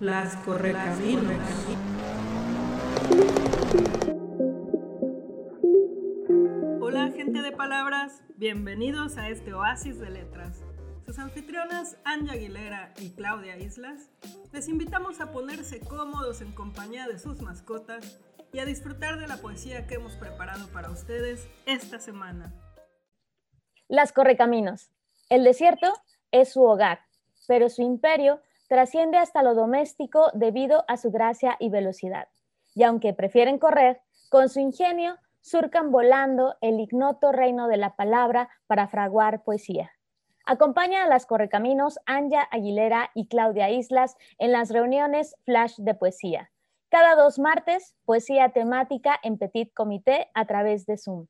Las 0.00 0.36
correcaminos. 0.36 1.24
Hola 6.80 7.10
gente 7.10 7.42
de 7.42 7.50
palabras, 7.50 8.22
bienvenidos 8.36 9.16
a 9.16 9.28
este 9.28 9.54
oasis 9.54 9.98
de 9.98 10.10
letras. 10.10 10.62
Sus 11.04 11.18
anfitrionas 11.18 11.96
Anja 12.04 12.34
Aguilera 12.34 12.94
y 13.00 13.10
Claudia 13.10 13.58
Islas 13.58 14.08
les 14.52 14.68
invitamos 14.68 15.20
a 15.20 15.32
ponerse 15.32 15.80
cómodos 15.80 16.42
en 16.42 16.52
compañía 16.52 17.08
de 17.08 17.18
sus 17.18 17.40
mascotas 17.42 18.20
y 18.52 18.60
a 18.60 18.64
disfrutar 18.64 19.18
de 19.18 19.26
la 19.26 19.38
poesía 19.38 19.88
que 19.88 19.96
hemos 19.96 20.14
preparado 20.14 20.68
para 20.68 20.90
ustedes 20.90 21.48
esta 21.66 21.98
semana. 21.98 22.54
Las 23.88 24.12
correcaminos. 24.12 24.92
El 25.28 25.42
desierto 25.42 25.92
es 26.30 26.52
su 26.52 26.62
hogar, 26.62 27.00
pero 27.48 27.68
su 27.68 27.82
imperio 27.82 28.40
trasciende 28.68 29.18
hasta 29.18 29.42
lo 29.42 29.54
doméstico 29.54 30.30
debido 30.34 30.84
a 30.86 30.96
su 30.96 31.10
gracia 31.10 31.56
y 31.58 31.70
velocidad. 31.70 32.28
Y 32.74 32.84
aunque 32.84 33.14
prefieren 33.14 33.58
correr, 33.58 34.00
con 34.30 34.48
su 34.48 34.60
ingenio 34.60 35.16
surcan 35.40 35.90
volando 35.90 36.56
el 36.60 36.78
ignoto 36.78 37.32
reino 37.32 37.68
de 37.68 37.78
la 37.78 37.96
palabra 37.96 38.50
para 38.66 38.86
fraguar 38.88 39.42
poesía. 39.42 39.90
Acompaña 40.46 41.04
a 41.04 41.08
las 41.08 41.26
correcaminos 41.26 41.98
Anja 42.06 42.42
Aguilera 42.50 43.10
y 43.14 43.28
Claudia 43.28 43.70
Islas 43.70 44.16
en 44.38 44.52
las 44.52 44.70
reuniones 44.70 45.34
Flash 45.44 45.76
de 45.76 45.94
Poesía. 45.94 46.50
Cada 46.90 47.16
dos 47.16 47.38
martes, 47.38 47.94
poesía 48.06 48.50
temática 48.50 49.18
en 49.22 49.36
Petit 49.36 49.72
Comité 49.74 50.30
a 50.32 50.46
través 50.46 50.86
de 50.86 50.96
Zoom. 50.96 51.26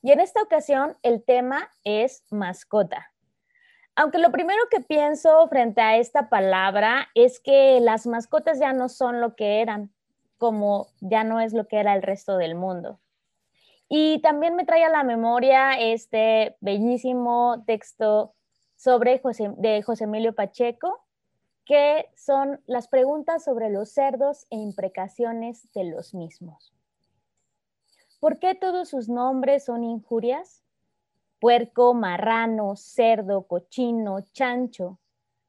Y 0.00 0.12
en 0.12 0.20
esta 0.20 0.42
ocasión 0.42 0.96
el 1.02 1.24
tema 1.24 1.70
es 1.84 2.24
mascota. 2.30 3.11
Aunque 3.94 4.18
lo 4.18 4.32
primero 4.32 4.60
que 4.70 4.80
pienso 4.80 5.46
frente 5.48 5.82
a 5.82 5.98
esta 5.98 6.28
palabra 6.30 7.08
es 7.14 7.40
que 7.40 7.78
las 7.80 8.06
mascotas 8.06 8.58
ya 8.58 8.72
no 8.72 8.88
son 8.88 9.20
lo 9.20 9.36
que 9.36 9.60
eran, 9.60 9.92
como 10.38 10.88
ya 11.00 11.24
no 11.24 11.40
es 11.40 11.52
lo 11.52 11.68
que 11.68 11.78
era 11.78 11.94
el 11.94 12.02
resto 12.02 12.38
del 12.38 12.54
mundo. 12.54 13.00
Y 13.88 14.20
también 14.22 14.56
me 14.56 14.64
trae 14.64 14.84
a 14.84 14.88
la 14.88 15.02
memoria 15.02 15.72
este 15.78 16.56
bellísimo 16.60 17.62
texto 17.66 18.34
sobre 18.76 19.20
de 19.58 19.82
José 19.82 20.04
Emilio 20.04 20.34
Pacheco, 20.34 21.04
que 21.66 22.10
son 22.16 22.62
las 22.66 22.88
preguntas 22.88 23.44
sobre 23.44 23.68
los 23.68 23.92
cerdos 23.92 24.46
e 24.48 24.56
imprecaciones 24.56 25.70
de 25.74 25.84
los 25.84 26.14
mismos. 26.14 26.72
¿Por 28.18 28.38
qué 28.38 28.54
todos 28.54 28.88
sus 28.88 29.10
nombres 29.10 29.66
son 29.66 29.84
injurias? 29.84 30.61
Puerco, 31.42 31.92
marrano, 31.92 32.76
cerdo, 32.76 33.48
cochino, 33.48 34.20
chancho, 34.32 35.00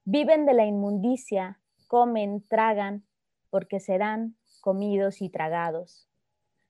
viven 0.05 0.47
de 0.47 0.55
la 0.55 0.65
inmundicia, 0.65 1.59
comen, 1.85 2.43
tragan, 2.47 3.05
porque 3.51 3.79
serán 3.79 4.35
comidos 4.59 5.21
y 5.21 5.29
tragados. 5.29 6.09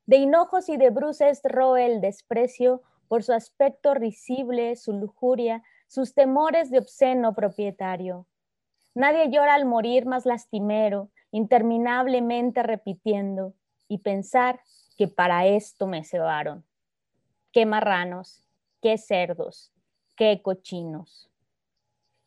De 0.05 0.17
hinojos 0.17 0.67
y 0.67 0.75
de 0.75 0.89
bruces 0.89 1.39
roe 1.45 1.85
el 1.85 2.01
desprecio 2.01 2.81
por 3.07 3.23
su 3.23 3.31
aspecto 3.31 3.93
risible, 3.93 4.75
su 4.75 4.91
lujuria, 4.91 5.63
sus 5.87 6.13
temores 6.13 6.69
de 6.69 6.79
obsceno 6.79 7.33
propietario. 7.33 8.27
Nadie 8.93 9.29
llora 9.29 9.53
al 9.53 9.63
morir 9.63 10.05
más 10.05 10.25
lastimero, 10.25 11.11
interminablemente 11.31 12.61
repitiendo, 12.61 13.53
y 13.87 13.99
pensar 13.99 14.59
que 14.97 15.07
para 15.07 15.45
esto 15.45 15.87
me 15.87 16.03
cebaron. 16.03 16.65
Qué 17.53 17.65
marranos, 17.65 18.42
qué 18.83 18.97
cerdos, 18.97 19.71
qué 20.17 20.41
cochinos. 20.43 21.31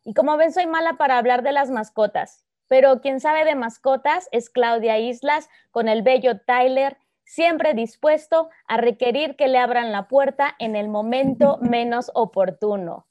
Y 0.04 0.14
como 0.14 0.38
ven, 0.38 0.52
soy 0.52 0.66
mala 0.66 0.94
para 0.94 1.18
hablar 1.18 1.42
de 1.42 1.52
las 1.52 1.70
mascotas, 1.70 2.44
pero 2.66 3.02
quien 3.02 3.20
sabe 3.20 3.44
de 3.44 3.54
mascotas 3.54 4.26
es 4.32 4.48
Claudia 4.48 4.98
Islas 4.98 5.50
con 5.70 5.86
el 5.86 6.02
bello 6.02 6.40
Tyler, 6.40 6.96
siempre 7.24 7.74
dispuesto 7.74 8.48
a 8.66 8.78
requerir 8.78 9.36
que 9.36 9.48
le 9.48 9.58
abran 9.58 9.92
la 9.92 10.08
puerta 10.08 10.54
en 10.58 10.76
el 10.76 10.88
momento 10.88 11.58
menos 11.60 12.10
oportuno. 12.14 13.06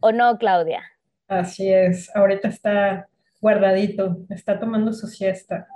¿O 0.00 0.10
no, 0.10 0.36
Claudia? 0.38 0.82
Así 1.28 1.72
es, 1.72 2.14
ahorita 2.16 2.48
está 2.48 3.08
guardadito, 3.40 4.16
está 4.30 4.58
tomando 4.58 4.92
su 4.92 5.06
siesta, 5.06 5.68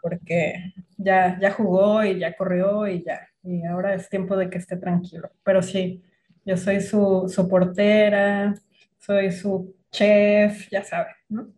porque 0.00 0.72
ya, 0.96 1.38
ya 1.38 1.50
jugó 1.50 2.02
y 2.04 2.18
ya 2.18 2.34
corrió 2.34 2.86
y 2.86 3.04
ya, 3.04 3.28
y 3.42 3.64
ahora 3.66 3.94
es 3.94 4.08
tiempo 4.08 4.36
de 4.36 4.48
que 4.48 4.58
esté 4.58 4.76
tranquilo. 4.76 5.30
Pero 5.44 5.60
sí, 5.60 6.02
yo 6.48 6.56
soy 6.56 6.80
su, 6.80 7.46
portera, 7.50 8.54
soy 8.96 9.30
su 9.32 9.76
chef, 9.90 10.70
ya 10.70 10.82
saben, 10.82 11.12
¿no? 11.28 11.52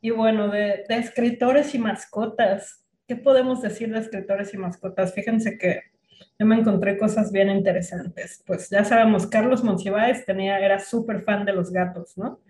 Y 0.00 0.08
bueno, 0.08 0.48
de, 0.48 0.84
escritores 0.88 1.74
y 1.74 1.78
mascotas, 1.78 2.82
¿qué 3.06 3.14
podemos 3.14 3.60
decir 3.60 3.92
de 3.92 3.98
escritores 3.98 4.54
y 4.54 4.56
mascotas? 4.56 5.12
Fíjense 5.12 5.58
que 5.58 5.82
yo 6.38 6.46
me 6.46 6.56
encontré 6.56 6.96
cosas 6.96 7.30
bien 7.30 7.50
interesantes. 7.50 8.42
Pues 8.46 8.70
ya 8.70 8.84
sabemos, 8.84 9.26
Carlos 9.26 9.62
Monsiváis 9.62 10.24
tenía, 10.24 10.58
era 10.58 10.80
súper 10.80 11.20
fan 11.20 11.44
de 11.44 11.52
los 11.52 11.70
gatos, 11.70 12.16
¿no? 12.16 12.40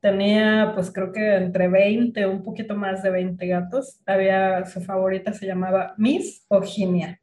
Tenía, 0.00 0.72
pues 0.74 0.90
creo 0.92 1.12
que 1.12 1.36
entre 1.36 1.66
20, 1.66 2.26
un 2.26 2.42
poquito 2.42 2.76
más 2.76 3.02
de 3.02 3.08
20 3.08 3.46
gatos. 3.46 4.02
Había, 4.04 4.66
su 4.66 4.82
favorita 4.82 5.32
se 5.32 5.46
llamaba 5.46 5.94
Miss 5.96 6.44
Oginia. 6.48 7.21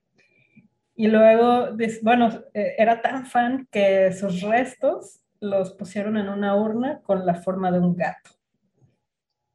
Y 1.00 1.08
luego, 1.08 1.78
bueno, 2.02 2.44
eh, 2.54 2.76
era 2.78 3.02
tan 3.02 3.26
fan 3.26 3.70
que 3.72 4.12
sus 4.12 4.42
restos 4.42 5.22
los 5.40 5.72
pusieron 5.72 6.18
en 6.18 6.28
una 6.28 6.58
urna 6.58 7.00
con 7.04 7.26
la 7.26 7.36
forma 7.36 7.72
de 7.72 7.80
un 7.80 7.96
gato. 7.96 8.32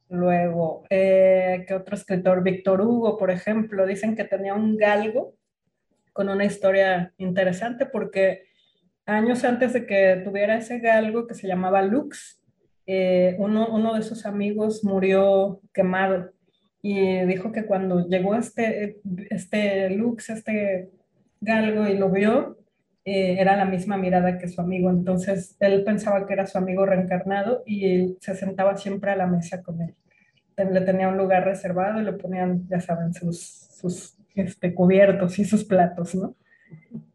Luego, 0.08 0.84
eh, 0.88 1.66
que 1.68 1.74
otro 1.74 1.96
escritor, 1.96 2.42
Víctor 2.42 2.80
Hugo, 2.80 3.18
por 3.18 3.30
ejemplo, 3.30 3.84
dicen 3.84 4.16
que 4.16 4.24
tenía 4.24 4.54
un 4.54 4.78
galgo 4.78 5.34
con 6.14 6.30
una 6.30 6.46
historia 6.46 7.12
interesante 7.18 7.84
porque 7.84 8.44
años 9.04 9.44
antes 9.44 9.74
de 9.74 9.84
que 9.84 10.22
tuviera 10.24 10.56
ese 10.56 10.78
galgo 10.78 11.26
que 11.26 11.34
se 11.34 11.46
llamaba 11.46 11.82
Lux, 11.82 12.42
eh, 12.86 13.36
uno, 13.38 13.68
uno, 13.68 13.96
de 13.96 14.02
sus 14.02 14.24
amigos 14.24 14.82
murió 14.82 15.60
quemado 15.74 16.32
y 16.80 17.20
dijo 17.26 17.52
que 17.52 17.66
cuando 17.66 18.08
llegó 18.08 18.34
este, 18.34 19.02
este 19.28 19.90
Lux, 19.90 20.30
este 20.30 20.90
galgo 21.40 21.86
y 21.86 21.96
lo 21.96 22.10
vio, 22.10 22.58
eh, 23.04 23.36
era 23.38 23.54
la 23.56 23.66
misma 23.66 23.96
mirada 23.96 24.38
que 24.38 24.48
su 24.48 24.60
amigo. 24.60 24.90
Entonces 24.90 25.56
él 25.60 25.84
pensaba 25.84 26.26
que 26.26 26.32
era 26.32 26.46
su 26.46 26.56
amigo 26.58 26.86
reencarnado 26.86 27.62
y 27.66 28.16
se 28.20 28.34
sentaba 28.34 28.76
siempre 28.76 29.10
a 29.10 29.16
la 29.16 29.26
mesa 29.26 29.62
con 29.62 29.80
él. 29.82 29.94
Le 30.56 30.80
tenía 30.82 31.08
un 31.08 31.18
lugar 31.18 31.44
reservado 31.44 32.00
y 32.00 32.04
le 32.04 32.12
ponían, 32.12 32.66
ya 32.68 32.80
saben, 32.80 33.12
sus, 33.12 33.40
sus 33.40 34.16
este, 34.34 34.72
cubiertos 34.72 35.38
y 35.38 35.44
sus 35.44 35.64
platos, 35.64 36.14
¿no? 36.14 36.34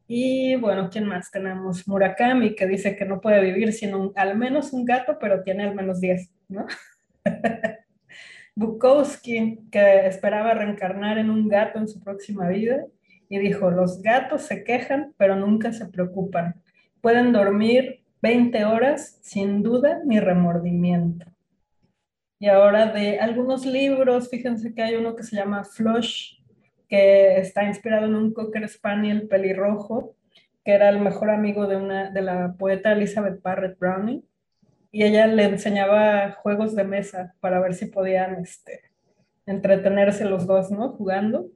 Y 0.08 0.56
bueno, 0.56 0.90
¿quién 0.92 1.06
más? 1.06 1.32
Tenemos 1.32 1.88
Murakami, 1.88 2.56
que 2.56 2.68
dice 2.68 2.96
que 2.96 3.06
no 3.06 3.22
puede 3.22 3.42
vivir 3.42 3.74
sin 3.74 4.12
al 4.16 4.38
menos 4.38 4.74
un 4.74 4.84
gato, 4.84 5.18
pero 5.20 5.44
tiene 5.44 5.64
al 5.64 5.76
menos 5.76 6.02
10, 6.02 6.32
¿no? 6.50 6.66
Bukowski, 8.56 9.68
que 9.72 10.08
esperaba 10.08 10.54
reencarnar 10.54 11.18
en 11.18 11.30
un 11.30 11.48
gato 11.48 11.80
en 11.80 11.88
su 11.88 12.00
próxima 12.00 12.50
vida 12.50 12.86
y 13.30 13.38
dijo, 13.38 13.70
los 13.70 14.02
gatos 14.02 14.42
se 14.42 14.64
quejan, 14.64 15.14
pero 15.18 15.36
nunca 15.36 15.72
se 15.72 15.86
preocupan. 15.86 16.56
Pueden 17.00 17.32
dormir 17.32 18.02
20 18.22 18.66
horas 18.66 19.20
sin 19.22 19.64
duda 19.64 20.02
ni 20.04 20.20
remordimiento. 20.20 21.26
Y 22.40 22.48
ahora 22.48 22.88
de 22.88 23.20
algunos 23.20 23.66
libros, 23.66 24.30
fíjense 24.30 24.74
que 24.74 24.82
hay 24.82 24.96
uno 24.96 25.16
que 25.16 25.24
se 25.24 25.36
llama 25.36 25.64
Flush, 25.64 26.40
que 26.88 27.38
está 27.38 27.66
inspirado 27.66 28.08
en 28.08 28.16
un 28.16 28.34
Cocker 28.34 28.68
Spaniel 28.68 29.28
pelirrojo, 29.28 30.16
que 30.66 30.72
era 30.72 30.90
el 30.90 31.00
mejor 31.00 31.30
amigo 31.30 31.68
de, 31.68 31.76
una, 31.76 32.10
de 32.10 32.22
la 32.22 32.56
poeta 32.58 32.94
Elizabeth 32.94 33.42
Barrett 33.42 33.78
Browning. 33.78 34.26
Y 34.92 35.04
ella 35.04 35.28
le 35.28 35.44
enseñaba 35.44 36.32
juegos 36.32 36.76
de 36.76 36.84
mesa 36.84 37.36
para 37.42 37.60
ver 37.60 37.76
si 37.76 37.86
podían 37.86 38.42
este, 38.42 38.82
entretenerse 39.46 40.26
los 40.26 40.48
dos, 40.48 40.72
¿no? 40.72 40.90
Jugando. 40.94 41.48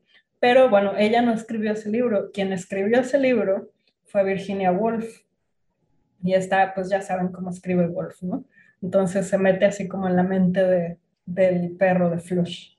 Pero 0.43 0.69
bueno, 0.69 0.91
ella 0.97 1.21
no 1.21 1.31
escribió 1.31 1.71
ese 1.71 1.89
libro. 1.89 2.29
Quien 2.33 2.51
escribió 2.51 2.99
ese 2.99 3.17
libro 3.17 3.71
fue 4.03 4.25
Virginia 4.25 4.73
Woolf. 4.73 5.21
Y 6.21 6.33
está, 6.33 6.73
pues 6.73 6.89
ya 6.89 7.01
saben 7.01 7.29
cómo 7.29 7.49
escribe 7.49 7.87
Woolf, 7.87 8.21
¿no? 8.23 8.43
Entonces 8.81 9.25
se 9.29 9.37
mete 9.37 9.63
así 9.63 9.87
como 9.87 10.05
en 10.05 10.17
la 10.17 10.23
mente 10.23 10.99
del 11.25 11.77
perro 11.77 12.09
de 12.09 12.19
Flush. 12.19 12.75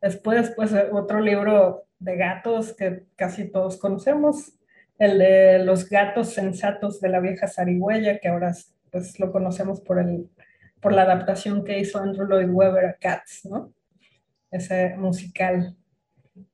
Después, 0.00 0.54
pues 0.56 0.72
otro 0.90 1.20
libro 1.20 1.84
de 1.98 2.16
gatos 2.16 2.72
que 2.72 3.04
casi 3.14 3.50
todos 3.50 3.76
conocemos, 3.76 4.54
el 4.98 5.18
de 5.18 5.58
Los 5.66 5.90
gatos 5.90 6.32
sensatos 6.32 6.98
de 7.02 7.10
la 7.10 7.20
vieja 7.20 7.46
zarigüeya, 7.46 8.20
que 8.20 8.28
ahora 8.28 8.52
pues 8.90 9.20
lo 9.20 9.30
conocemos 9.30 9.82
por, 9.82 9.98
el, 9.98 10.30
por 10.80 10.94
la 10.94 11.02
adaptación 11.02 11.62
que 11.62 11.78
hizo 11.78 11.98
Andrew 11.98 12.26
Lloyd 12.26 12.48
Webber 12.48 12.86
a 12.86 12.94
Cats, 12.94 13.44
¿no? 13.44 13.70
Ese 14.50 14.96
musical. 14.96 15.76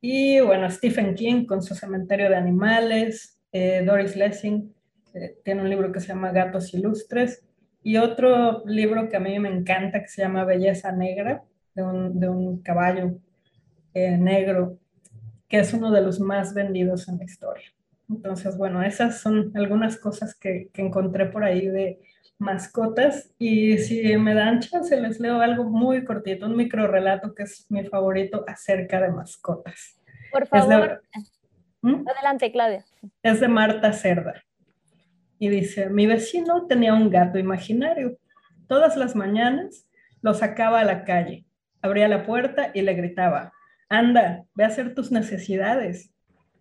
Y 0.01 0.41
bueno, 0.41 0.71
Stephen 0.71 1.15
King 1.15 1.47
con 1.47 1.63
su 1.63 1.75
cementerio 1.75 2.29
de 2.29 2.37
animales, 2.37 3.39
eh, 3.53 3.83
Doris 3.85 4.17
Lessing 4.17 4.75
eh, 5.15 5.37
tiene 5.45 5.63
un 5.63 5.71
libro 5.71 5.93
que 5.93 6.01
se 6.01 6.09
llama 6.09 6.33
Gatos 6.33 6.75
Ilustres 6.75 7.45
y 7.83 7.97
otro 7.97 8.65
libro 8.67 9.09
que 9.09 9.17
a 9.17 9.21
mí 9.21 9.39
me 9.39 9.49
encanta 9.49 10.01
que 10.01 10.09
se 10.09 10.23
llama 10.23 10.45
Belleza 10.45 10.93
Negra, 10.93 11.45
de 11.75 12.29
un, 12.29 12.61
caballo 12.63 13.19
eh, 13.95 14.17
negro, 14.17 14.79
que 15.49 15.61
es 15.61 15.73
uno 15.73 15.93
de 15.93 16.01
los 16.01 16.19
más 16.19 16.53
vendidos 16.53 17.09
en 17.09 17.19
la 17.19 17.25
historia. 17.25 17.69
Entonces, 18.09 18.57
bueno, 18.57 18.83
esas 18.83 19.21
son 19.21 19.53
algunas 19.55 19.97
cosas 19.97 20.35
que, 20.35 20.71
que 20.73 20.83
encontré 20.83 21.27
por 21.27 21.45
ahí 21.45 21.67
de 21.69 22.01
mascotas 22.39 23.35
y 23.39 23.79
si 23.79 24.17
me 24.17 24.35
dan 24.35 24.61
chance 24.61 24.99
les 25.01 25.19
leo 25.19 25.41
algo 25.41 25.65
muy 25.65 26.05
cortito, 26.05 26.47
un 26.47 26.57
micro 26.57 26.87
relato 26.87 27.35
que 27.35 27.43
es 27.43 27.67
mi 27.69 27.85
favorito 27.85 28.45
acerca 28.47 29.01
de 29.01 29.11
mascotas. 29.11 30.01
Por 30.31 30.47
favor, 30.47 31.03
¿Mm? 31.83 32.05
adelante 32.09 32.53
Claudia. 32.53 32.85
Es 33.23 33.41
de 33.41 33.49
Marta 33.49 33.93
Cerda 33.93 34.43
y 35.39 35.49
dice, 35.49 35.91
mi 35.91 36.07
vecino 36.07 36.67
tenía 36.67 36.95
un 36.95 37.11
gato 37.11 37.39
imaginario. 37.39 38.19
Todas 38.69 38.97
las 38.97 39.17
mañanas 39.17 39.89
lo 40.23 40.35
sacaba 40.35 40.81
a 40.81 40.85
la 40.85 41.05
calle, 41.05 41.45
abría 41.83 42.09
la 42.09 42.25
puerta 42.25 42.71
y 42.75 42.83
le 42.83 42.95
gritaba, 42.95 43.53
anda, 43.89 44.45
ve 44.55 44.65
a 44.65 44.69
hacer 44.69 44.95
tus 44.95 45.11
necesidades. 45.11 46.13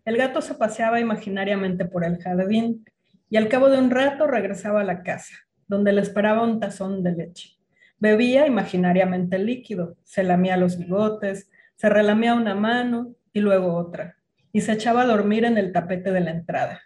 El 0.05 0.17
gato 0.17 0.41
se 0.41 0.55
paseaba 0.55 0.99
imaginariamente 0.99 1.85
por 1.85 2.03
el 2.03 2.17
jardín 2.17 2.85
y 3.29 3.37
al 3.37 3.49
cabo 3.49 3.69
de 3.69 3.77
un 3.77 3.91
rato 3.91 4.25
regresaba 4.25 4.81
a 4.81 4.85
la 4.85 5.03
casa 5.03 5.46
donde 5.67 5.93
le 5.93 6.01
esperaba 6.01 6.43
un 6.43 6.59
tazón 6.59 7.03
de 7.03 7.13
leche. 7.13 7.57
Bebía 7.99 8.47
imaginariamente 8.47 9.37
el 9.37 9.45
líquido, 9.45 9.97
se 10.03 10.23
lamía 10.23 10.57
los 10.57 10.77
bigotes, 10.77 11.49
se 11.75 11.89
relamía 11.89 12.35
una 12.35 12.55
mano 12.55 13.15
y 13.33 13.39
luego 13.39 13.75
otra, 13.75 14.17
y 14.51 14.61
se 14.61 14.73
echaba 14.73 15.03
a 15.03 15.07
dormir 15.07 15.45
en 15.45 15.57
el 15.57 15.71
tapete 15.71 16.11
de 16.11 16.21
la 16.21 16.31
entrada. 16.31 16.81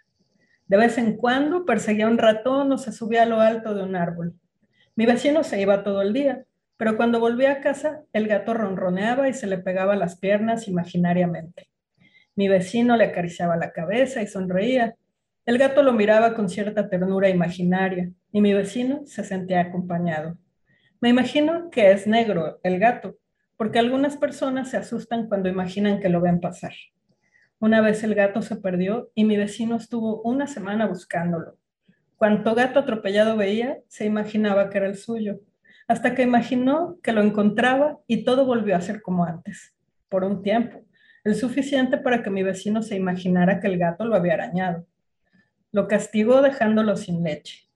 De 0.66 0.76
vez 0.76 0.96
en 0.98 1.16
cuando 1.16 1.66
perseguía 1.66 2.06
un 2.06 2.18
ratón 2.18 2.72
o 2.72 2.78
se 2.78 2.92
subía 2.92 3.24
a 3.24 3.26
lo 3.26 3.40
alto 3.40 3.74
de 3.74 3.82
un 3.82 3.94
árbol. 3.94 4.34
Mi 4.96 5.06
vecino 5.06 5.44
se 5.44 5.60
iba 5.60 5.82
todo 5.82 6.02
el 6.02 6.12
día, 6.12 6.44
pero 6.76 6.96
cuando 6.96 7.20
volvía 7.20 7.52
a 7.52 7.60
casa, 7.60 8.02
el 8.12 8.26
gato 8.26 8.54
ronroneaba 8.54 9.28
y 9.28 9.34
se 9.34 9.46
le 9.46 9.58
pegaba 9.58 9.96
las 9.96 10.16
piernas 10.16 10.66
imaginariamente. 10.68 11.68
Mi 12.34 12.48
vecino 12.48 12.96
le 12.96 13.04
acariciaba 13.04 13.56
la 13.56 13.72
cabeza 13.72 14.22
y 14.22 14.26
sonreía. 14.26 14.96
El 15.44 15.58
gato 15.58 15.82
lo 15.82 15.92
miraba 15.92 16.34
con 16.34 16.48
cierta 16.48 16.88
ternura 16.88 17.28
imaginaria, 17.28 18.10
y 18.30 18.40
mi 18.40 18.54
vecino 18.54 19.02
se 19.06 19.24
sentía 19.24 19.60
acompañado. 19.60 20.38
Me 21.00 21.08
imagino 21.08 21.68
que 21.68 21.90
es 21.90 22.06
negro 22.06 22.60
el 22.62 22.78
gato, 22.78 23.18
porque 23.56 23.80
algunas 23.80 24.16
personas 24.16 24.70
se 24.70 24.76
asustan 24.76 25.26
cuando 25.26 25.48
imaginan 25.48 25.98
que 25.98 26.08
lo 26.08 26.20
ven 26.20 26.40
pasar. 26.40 26.72
Una 27.58 27.80
vez 27.80 28.04
el 28.04 28.14
gato 28.14 28.40
se 28.40 28.54
perdió 28.54 29.10
y 29.16 29.24
mi 29.24 29.36
vecino 29.36 29.76
estuvo 29.76 30.22
una 30.22 30.46
semana 30.46 30.86
buscándolo. 30.86 31.56
Cuanto 32.16 32.54
gato 32.54 32.78
atropellado 32.78 33.36
veía, 33.36 33.78
se 33.88 34.04
imaginaba 34.04 34.70
que 34.70 34.78
era 34.78 34.86
el 34.86 34.96
suyo, 34.96 35.40
hasta 35.88 36.14
que 36.14 36.22
imaginó 36.22 36.98
que 37.02 37.10
lo 37.10 37.20
encontraba 37.20 37.98
y 38.06 38.24
todo 38.24 38.46
volvió 38.46 38.76
a 38.76 38.80
ser 38.80 39.02
como 39.02 39.24
antes, 39.24 39.74
por 40.08 40.22
un 40.22 40.40
tiempo, 40.40 40.84
el 41.24 41.34
suficiente 41.34 41.98
para 41.98 42.22
que 42.22 42.30
mi 42.30 42.44
vecino 42.44 42.80
se 42.80 42.94
imaginara 42.94 43.58
que 43.58 43.66
el 43.66 43.78
gato 43.78 44.04
lo 44.04 44.14
había 44.14 44.34
arañado. 44.34 44.86
Lo 45.72 45.88
castigó 45.88 46.42
dejándolo 46.42 46.96
sin 46.96 47.22
leche. 47.22 47.68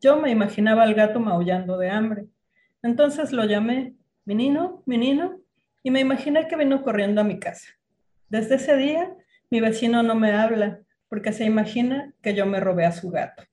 Yo 0.00 0.16
me 0.16 0.30
imaginaba 0.30 0.82
al 0.82 0.94
gato 0.94 1.20
maullando 1.20 1.78
de 1.78 1.90
hambre. 1.90 2.26
Entonces 2.82 3.30
lo 3.30 3.44
llamé, 3.44 3.94
menino, 4.24 4.82
menino, 4.86 5.38
y 5.82 5.90
me 5.90 6.00
imaginé 6.00 6.48
que 6.48 6.56
vino 6.56 6.82
corriendo 6.82 7.20
a 7.20 7.24
mi 7.24 7.38
casa. 7.38 7.68
Desde 8.28 8.56
ese 8.56 8.76
día, 8.76 9.14
mi 9.50 9.60
vecino 9.60 10.02
no 10.02 10.14
me 10.14 10.32
habla 10.32 10.80
porque 11.08 11.32
se 11.32 11.44
imagina 11.44 12.12
que 12.22 12.34
yo 12.34 12.46
me 12.46 12.58
robé 12.58 12.86
a 12.86 12.92
su 12.92 13.10
gato. 13.10 13.44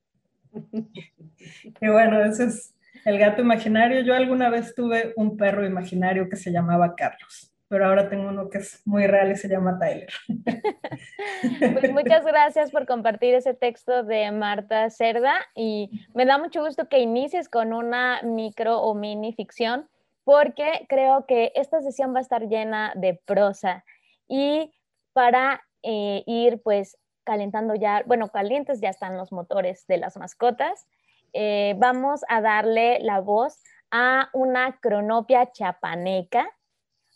y 0.54 1.88
bueno, 1.88 2.24
ese 2.24 2.46
es 2.46 2.74
el 3.06 3.20
gato 3.20 3.42
imaginario. 3.42 4.02
Yo 4.02 4.16
alguna 4.16 4.50
vez 4.50 4.74
tuve 4.74 5.14
un 5.18 5.38
perro 5.38 5.66
imaginario 5.66 6.30
que 6.30 6.38
se 6.38 6.52
llamaba 6.52 6.96
Carlos 6.96 7.49
pero 7.70 7.86
ahora 7.86 8.10
tengo 8.10 8.30
uno 8.30 8.50
que 8.50 8.58
es 8.58 8.82
muy 8.86 9.06
real 9.06 9.32
y 9.32 9.36
se 9.36 9.48
llama 9.48 9.80
Tyler. 9.80 10.10
Pues 11.74 11.92
muchas 11.94 12.26
gracias 12.26 12.72
por 12.72 12.86
compartir 12.86 13.34
ese 13.34 13.54
texto 13.54 14.04
de 14.04 14.30
Marta 14.32 14.90
Cerda 14.90 15.36
y 15.56 15.90
me 16.14 16.26
da 16.26 16.38
mucho 16.38 16.62
gusto 16.62 16.90
que 16.90 17.00
inicies 17.00 17.48
con 17.48 17.72
una 17.72 18.22
micro 18.24 18.82
o 18.82 18.94
mini 18.94 19.32
ficción 19.34 19.88
porque 20.26 20.86
creo 20.90 21.26
que 21.26 21.54
esta 21.56 21.82
sesión 21.82 22.14
va 22.14 22.20
a 22.20 22.22
estar 22.22 22.48
llena 22.48 22.92
de 22.96 23.22
prosa 23.26 23.86
y 24.28 24.74
para 25.14 25.62
eh, 25.84 26.24
ir 26.26 26.62
pues 26.62 26.98
calentando 27.24 27.76
ya, 27.76 28.04
bueno, 28.06 28.30
calientes 28.30 28.82
ya 28.82 28.90
están 28.90 29.16
los 29.16 29.32
motores 29.32 29.86
de 29.88 29.98
las 29.98 30.18
mascotas, 30.18 30.88
eh, 31.34 31.76
vamos 31.78 32.22
a 32.28 32.42
darle 32.42 33.00
la 33.02 33.20
voz 33.20 33.62
a 33.92 34.30
una 34.34 34.80
cronopia 34.80 35.52
chapaneca 35.52 36.50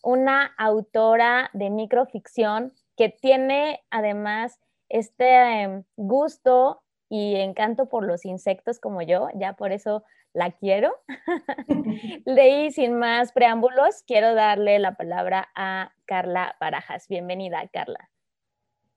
una 0.04 0.54
autora 0.58 1.50
de 1.54 1.70
microficción 1.70 2.74
que 2.96 3.10
tiene 3.10 3.84
además 3.90 4.60
este 4.90 5.64
em, 5.64 5.84
gusto 5.96 6.84
y 7.10 7.36
encanto 7.36 7.90
por 7.90 8.06
los 8.06 8.26
insectos 8.26 8.80
como 8.80 9.02
yo, 9.02 9.30
ya 9.36 9.54
por 9.54 9.72
eso 9.72 10.04
la 10.34 10.52
quiero. 10.52 10.94
Leí 12.26 12.72
sin 12.72 12.98
más 12.98 13.32
preámbulos, 13.32 14.04
quiero 14.06 14.36
darle 14.36 14.78
la 14.80 14.96
palabra 14.96 15.50
a 15.56 15.94
Carla 16.06 16.56
Barajas. 16.60 17.08
Bienvenida, 17.08 17.68
Carla. 17.72 18.10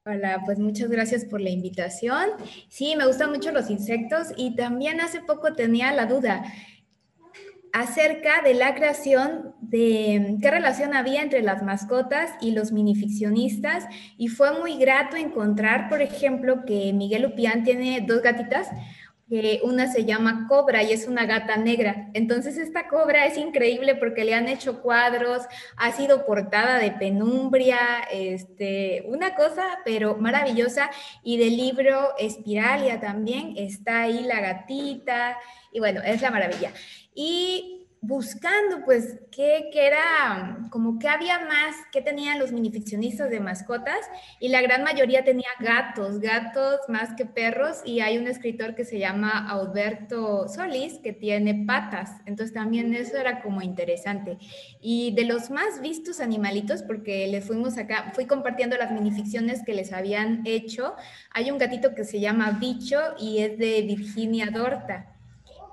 Hola, 0.08 0.42
pues 0.44 0.60
muchas 0.60 0.88
gracias 0.88 1.24
por 1.24 1.40
la 1.40 1.50
invitación. 1.50 2.30
Sí, 2.68 2.94
me 2.94 3.06
gustan 3.06 3.30
mucho 3.30 3.50
los 3.50 3.70
insectos 3.70 4.32
y 4.36 4.54
también 4.54 5.00
hace 5.00 5.20
poco 5.20 5.54
tenía 5.54 5.92
la 5.92 6.06
duda 6.06 6.44
acerca 7.76 8.40
de 8.40 8.54
la 8.54 8.74
creación 8.74 9.54
de 9.60 10.38
qué 10.40 10.50
relación 10.50 10.94
había 10.94 11.20
entre 11.20 11.42
las 11.42 11.62
mascotas 11.62 12.30
y 12.40 12.52
los 12.52 12.72
minificcionistas. 12.72 13.84
Y 14.16 14.28
fue 14.28 14.58
muy 14.58 14.78
grato 14.78 15.16
encontrar, 15.16 15.90
por 15.90 16.00
ejemplo, 16.00 16.64
que 16.64 16.94
Miguel 16.94 17.26
Upián 17.26 17.64
tiene 17.64 18.00
dos 18.00 18.22
gatitas, 18.22 18.70
que 19.28 19.60
una 19.62 19.92
se 19.92 20.06
llama 20.06 20.46
Cobra 20.48 20.84
y 20.84 20.92
es 20.92 21.06
una 21.06 21.26
gata 21.26 21.58
negra. 21.58 22.08
Entonces 22.14 22.56
esta 22.56 22.88
cobra 22.88 23.26
es 23.26 23.36
increíble 23.36 23.94
porque 23.94 24.24
le 24.24 24.32
han 24.32 24.48
hecho 24.48 24.80
cuadros, 24.80 25.42
ha 25.76 25.92
sido 25.92 26.24
portada 26.24 26.78
de 26.78 26.92
penumbria, 26.92 27.78
este, 28.10 29.04
una 29.08 29.34
cosa 29.34 29.80
pero 29.84 30.16
maravillosa. 30.16 30.90
Y 31.22 31.36
del 31.36 31.58
libro 31.58 32.14
Espiralia 32.18 33.00
también 33.00 33.52
está 33.58 34.02
ahí 34.02 34.22
la 34.22 34.40
gatita. 34.40 35.36
Y 35.72 35.80
bueno, 35.80 36.00
es 36.02 36.22
la 36.22 36.30
maravilla 36.30 36.70
y 37.16 37.76
buscando 38.02 38.84
pues 38.84 39.18
qué, 39.32 39.70
era, 39.72 40.58
como 40.70 40.98
que 40.98 41.08
había 41.08 41.40
más, 41.40 41.74
qué 41.90 42.00
tenían 42.00 42.38
los 42.38 42.52
minificcionistas 42.52 43.30
de 43.30 43.40
mascotas 43.40 43.98
y 44.38 44.48
la 44.48 44.62
gran 44.62 44.84
mayoría 44.84 45.24
tenía 45.24 45.48
gatos, 45.58 46.20
gatos 46.20 46.80
más 46.88 47.14
que 47.16 47.26
perros 47.26 47.80
y 47.84 48.00
hay 48.00 48.18
un 48.18 48.28
escritor 48.28 48.74
que 48.74 48.84
se 48.84 48.98
llama 48.98 49.50
Alberto 49.50 50.46
Solís 50.46 50.98
que 51.02 51.12
tiene 51.12 51.64
patas, 51.66 52.12
entonces 52.26 52.54
también 52.54 52.94
eso 52.94 53.16
era 53.16 53.42
como 53.42 53.60
interesante. 53.62 54.38
Y 54.80 55.12
de 55.14 55.24
los 55.24 55.50
más 55.50 55.80
vistos 55.80 56.20
animalitos, 56.20 56.82
porque 56.82 57.26
les 57.26 57.44
fuimos 57.44 57.76
acá, 57.76 58.12
fui 58.14 58.26
compartiendo 58.26 58.76
las 58.76 58.92
minificciones 58.92 59.64
que 59.64 59.74
les 59.74 59.92
habían 59.92 60.42
hecho, 60.44 60.94
hay 61.32 61.50
un 61.50 61.58
gatito 61.58 61.94
que 61.94 62.04
se 62.04 62.20
llama 62.20 62.58
Bicho 62.60 63.00
y 63.18 63.38
es 63.38 63.58
de 63.58 63.82
Virginia 63.82 64.50
Dorta 64.52 65.15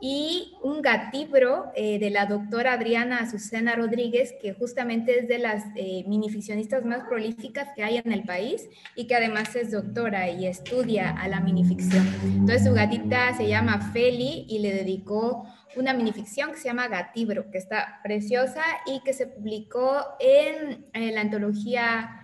y 0.06 0.58
un 0.62 0.82
gatibro 0.82 1.72
eh, 1.78 1.98
de 1.98 2.10
la 2.10 2.26
doctora 2.26 2.74
Adriana 2.74 3.20
Azucena 3.20 3.74
Rodríguez, 3.74 4.34
que 4.42 4.54
justamente 4.54 5.18
es 5.18 5.30
de 5.30 5.38
las 5.38 5.64
eh, 5.78 6.04
minificcionistas 6.10 6.84
más 6.84 7.08
prolíficas 7.08 7.70
que 7.74 7.86
hay 7.86 8.02
en 8.04 8.12
el 8.12 8.24
país 8.24 8.68
y 8.98 9.08
que 9.08 9.16
además 9.16 9.56
es 9.56 9.72
doctora 9.72 10.30
y 10.30 10.46
estudia 10.46 11.12
a 11.12 11.30
la 11.30 11.40
minificción. 11.40 12.06
Entonces 12.26 12.66
su 12.66 12.74
gatita 12.74 13.34
se 13.38 13.48
llama 13.48 13.94
Feli 13.94 14.46
y 14.50 14.60
le 14.60 14.74
dedicó 14.74 15.48
una 15.78 15.94
minificción 15.94 16.52
que 16.52 16.58
se 16.58 16.66
llama 16.66 16.90
Gatibro, 16.90 17.50
que 17.50 17.58
está 17.58 18.02
preciosa 18.04 18.62
y 18.86 19.00
que 19.06 19.14
se 19.14 19.28
publicó 19.28 20.04
en, 20.20 20.86
en 20.92 21.16
la 21.16 21.22
antología 21.22 22.20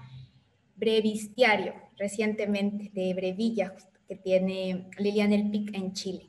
Brevistiario 0.75 1.75
recientemente 1.97 2.91
de 2.93 3.13
Brevilla, 3.13 3.73
que 4.05 4.17
tiene 4.17 4.89
Liliana 4.97 5.35
Elpic 5.35 5.73
en 5.73 5.93
Chile. 5.93 6.28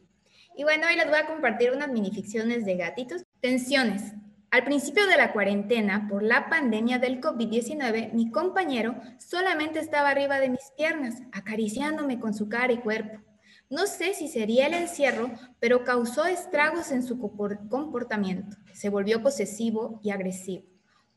Y 0.56 0.64
bueno, 0.64 0.86
hoy 0.88 0.96
les 0.96 1.08
voy 1.08 1.18
a 1.18 1.26
compartir 1.26 1.72
unas 1.72 1.88
minificciones 1.88 2.64
de 2.64 2.76
gatitos. 2.76 3.24
Tensiones. 3.40 4.14
Al 4.50 4.64
principio 4.64 5.06
de 5.06 5.16
la 5.16 5.32
cuarentena, 5.32 6.08
por 6.08 6.24
la 6.24 6.48
pandemia 6.48 6.98
del 6.98 7.20
COVID-19, 7.20 8.12
mi 8.12 8.30
compañero 8.32 8.96
solamente 9.18 9.78
estaba 9.78 10.10
arriba 10.10 10.40
de 10.40 10.50
mis 10.50 10.72
piernas, 10.76 11.22
acariciándome 11.30 12.18
con 12.18 12.34
su 12.34 12.48
cara 12.48 12.72
y 12.72 12.78
cuerpo. 12.78 13.20
No 13.68 13.86
sé 13.86 14.14
si 14.14 14.26
sería 14.26 14.66
el 14.66 14.74
encierro, 14.74 15.30
pero 15.60 15.84
causó 15.84 16.26
estragos 16.26 16.90
en 16.90 17.04
su 17.04 17.20
comportamiento. 17.20 18.56
Se 18.72 18.88
volvió 18.88 19.22
posesivo 19.22 20.00
y 20.02 20.10
agresivo. 20.10 20.64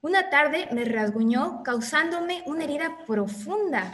Una 0.01 0.29
tarde 0.29 0.67
me 0.71 0.85
rasguñó 0.85 1.63
causándome 1.63 2.43
una 2.45 2.65
herida 2.65 2.99
profunda 3.07 3.93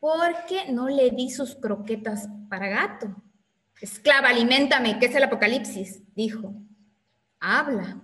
porque 0.00 0.70
no 0.70 0.88
le 0.88 1.10
di 1.10 1.30
sus 1.30 1.54
croquetas 1.54 2.28
para 2.50 2.68
gato. 2.68 3.16
Esclava, 3.80 4.28
alimentame, 4.28 4.98
¿qué 4.98 5.06
es 5.06 5.14
el 5.14 5.24
apocalipsis? 5.24 6.02
Dijo. 6.14 6.54
Habla. 7.40 8.00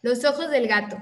Los 0.00 0.24
ojos 0.24 0.50
del 0.50 0.66
gato. 0.66 0.98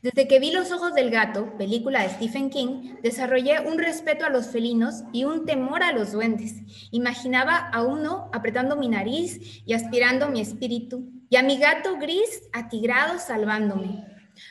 Desde 0.00 0.28
que 0.28 0.38
vi 0.38 0.52
Los 0.52 0.70
ojos 0.70 0.94
del 0.94 1.10
gato, 1.10 1.56
película 1.56 2.02
de 2.02 2.10
Stephen 2.10 2.50
King, 2.50 2.96
desarrollé 3.02 3.60
un 3.60 3.78
respeto 3.78 4.24
a 4.24 4.30
los 4.30 4.48
felinos 4.48 5.02
y 5.12 5.24
un 5.24 5.46
temor 5.46 5.82
a 5.82 5.92
los 5.92 6.12
duendes. 6.12 6.54
Imaginaba 6.92 7.56
a 7.56 7.82
uno 7.82 8.30
apretando 8.32 8.76
mi 8.76 8.88
nariz 8.88 9.62
y 9.66 9.72
aspirando 9.72 10.28
mi 10.28 10.40
espíritu, 10.40 11.10
y 11.30 11.36
a 11.36 11.42
mi 11.42 11.58
gato 11.58 11.96
gris 11.96 12.42
atigrado 12.52 13.18
salvándome. 13.18 14.04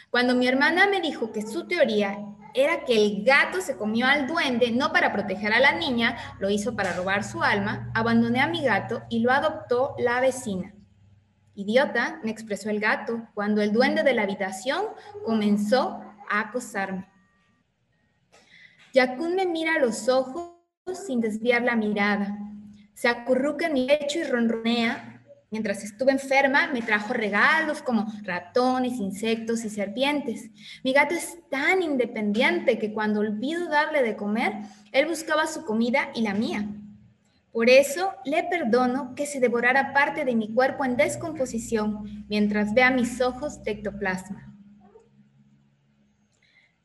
Cuando 0.09 0.35
mi 0.35 0.47
hermana 0.47 0.87
me 0.87 0.99
dijo 0.99 1.31
que 1.31 1.43
su 1.43 1.67
teoría 1.67 2.17
era 2.53 2.85
que 2.85 2.95
el 2.95 3.23
gato 3.23 3.61
se 3.61 3.75
comió 3.77 4.05
al 4.05 4.27
duende 4.27 4.71
no 4.71 4.91
para 4.91 5.11
proteger 5.11 5.53
a 5.53 5.59
la 5.59 5.73
niña, 5.73 6.17
lo 6.39 6.49
hizo 6.49 6.75
para 6.75 6.93
robar 6.93 7.23
su 7.23 7.43
alma, 7.43 7.91
abandoné 7.93 8.41
a 8.41 8.47
mi 8.47 8.63
gato 8.63 9.03
y 9.09 9.19
lo 9.19 9.31
adoptó 9.31 9.95
la 9.97 10.19
vecina. 10.19 10.73
Idiota, 11.55 12.19
me 12.23 12.31
expresó 12.31 12.69
el 12.69 12.79
gato, 12.79 13.27
cuando 13.33 13.61
el 13.61 13.71
duende 13.71 14.03
de 14.03 14.13
la 14.13 14.23
habitación 14.23 14.85
comenzó 15.25 16.01
a 16.29 16.39
acosarme. 16.39 17.07
Yakun 18.93 19.35
me 19.35 19.45
mira 19.45 19.75
a 19.75 19.79
los 19.79 20.09
ojos 20.09 20.53
sin 20.93 21.21
desviar 21.21 21.61
la 21.61 21.75
mirada. 21.75 22.37
Se 22.93 23.07
acurruca 23.07 23.67
en 23.67 23.73
mi 23.73 23.87
pecho 23.87 24.19
y 24.19 24.23
ronronea 24.23 25.12
Mientras 25.53 25.83
estuve 25.83 26.11
enferma, 26.11 26.71
me 26.73 26.81
trajo 26.81 27.13
regalos 27.13 27.83
como 27.83 28.07
ratones, 28.23 28.93
insectos 28.93 29.63
y 29.63 29.69
serpientes. 29.69 30.49
Mi 30.83 30.93
gato 30.93 31.13
es 31.13 31.47
tan 31.51 31.83
independiente 31.83 32.79
que 32.79 32.91
cuando 32.91 33.19
olvido 33.19 33.69
darle 33.69 34.01
de 34.01 34.15
comer, 34.15 34.51
él 34.91 35.05
buscaba 35.05 35.45
su 35.45 35.63
comida 35.63 36.09
y 36.15 36.23
la 36.23 36.33
mía. 36.33 36.67
Por 37.51 37.69
eso 37.69 38.13
le 38.25 38.43
perdono 38.45 39.13
que 39.13 39.27
se 39.27 39.39
devorara 39.39 39.93
parte 39.93 40.25
de 40.25 40.35
mi 40.35 40.51
cuerpo 40.51 40.85
en 40.85 40.97
descomposición 40.97 42.25
mientras 42.27 42.73
vea 42.73 42.89
mis 42.89 43.21
ojos 43.21 43.63
de 43.63 43.73
ectoplasma. 43.73 44.55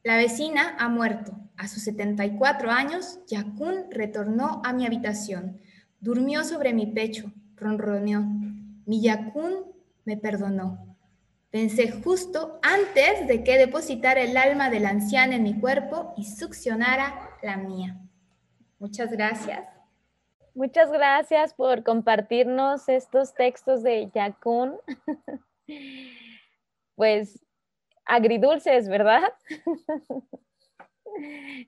La 0.02 0.18
vecina 0.18 0.76
ha 0.78 0.90
muerto. 0.90 1.32
A 1.56 1.68
sus 1.68 1.84
74 1.84 2.70
años, 2.70 3.20
Yakun 3.28 3.90
retornó 3.90 4.60
a 4.62 4.74
mi 4.74 4.84
habitación. 4.84 5.58
Durmió 6.00 6.44
sobre 6.44 6.74
mi 6.74 6.84
pecho, 6.84 7.32
ronroneó. 7.56 8.37
Mi 8.88 9.02
Yakun 9.02 9.66
me 10.06 10.16
perdonó. 10.16 10.96
Pensé 11.50 11.90
justo 11.90 12.58
antes 12.62 13.28
de 13.28 13.44
que 13.44 13.58
depositara 13.58 14.22
el 14.22 14.34
alma 14.34 14.70
de 14.70 14.80
la 14.80 14.88
anciana 14.88 15.36
en 15.36 15.42
mi 15.42 15.60
cuerpo 15.60 16.14
y 16.16 16.24
succionara 16.24 17.36
la 17.42 17.58
mía. 17.58 18.00
Muchas 18.78 19.12
gracias. 19.12 19.68
Muchas 20.54 20.90
gracias 20.90 21.52
por 21.52 21.84
compartirnos 21.84 22.88
estos 22.88 23.34
textos 23.34 23.82
de 23.82 24.10
Yakun. 24.14 24.78
pues 26.94 27.44
agridulces, 28.06 28.88
¿verdad? 28.88 29.34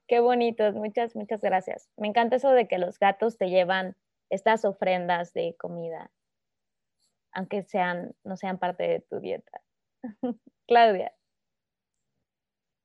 Qué 0.08 0.20
bonitos, 0.20 0.74
muchas, 0.74 1.14
muchas 1.14 1.42
gracias. 1.42 1.90
Me 1.98 2.08
encanta 2.08 2.36
eso 2.36 2.48
de 2.52 2.66
que 2.66 2.78
los 2.78 2.98
gatos 2.98 3.36
te 3.36 3.50
llevan 3.50 3.94
estas 4.30 4.64
ofrendas 4.64 5.34
de 5.34 5.54
comida 5.58 6.10
aunque 7.32 7.62
sean, 7.62 8.12
no 8.24 8.36
sean 8.36 8.58
parte 8.58 8.84
de 8.84 9.00
tu 9.00 9.20
dieta. 9.20 9.60
Claudia. 10.66 11.12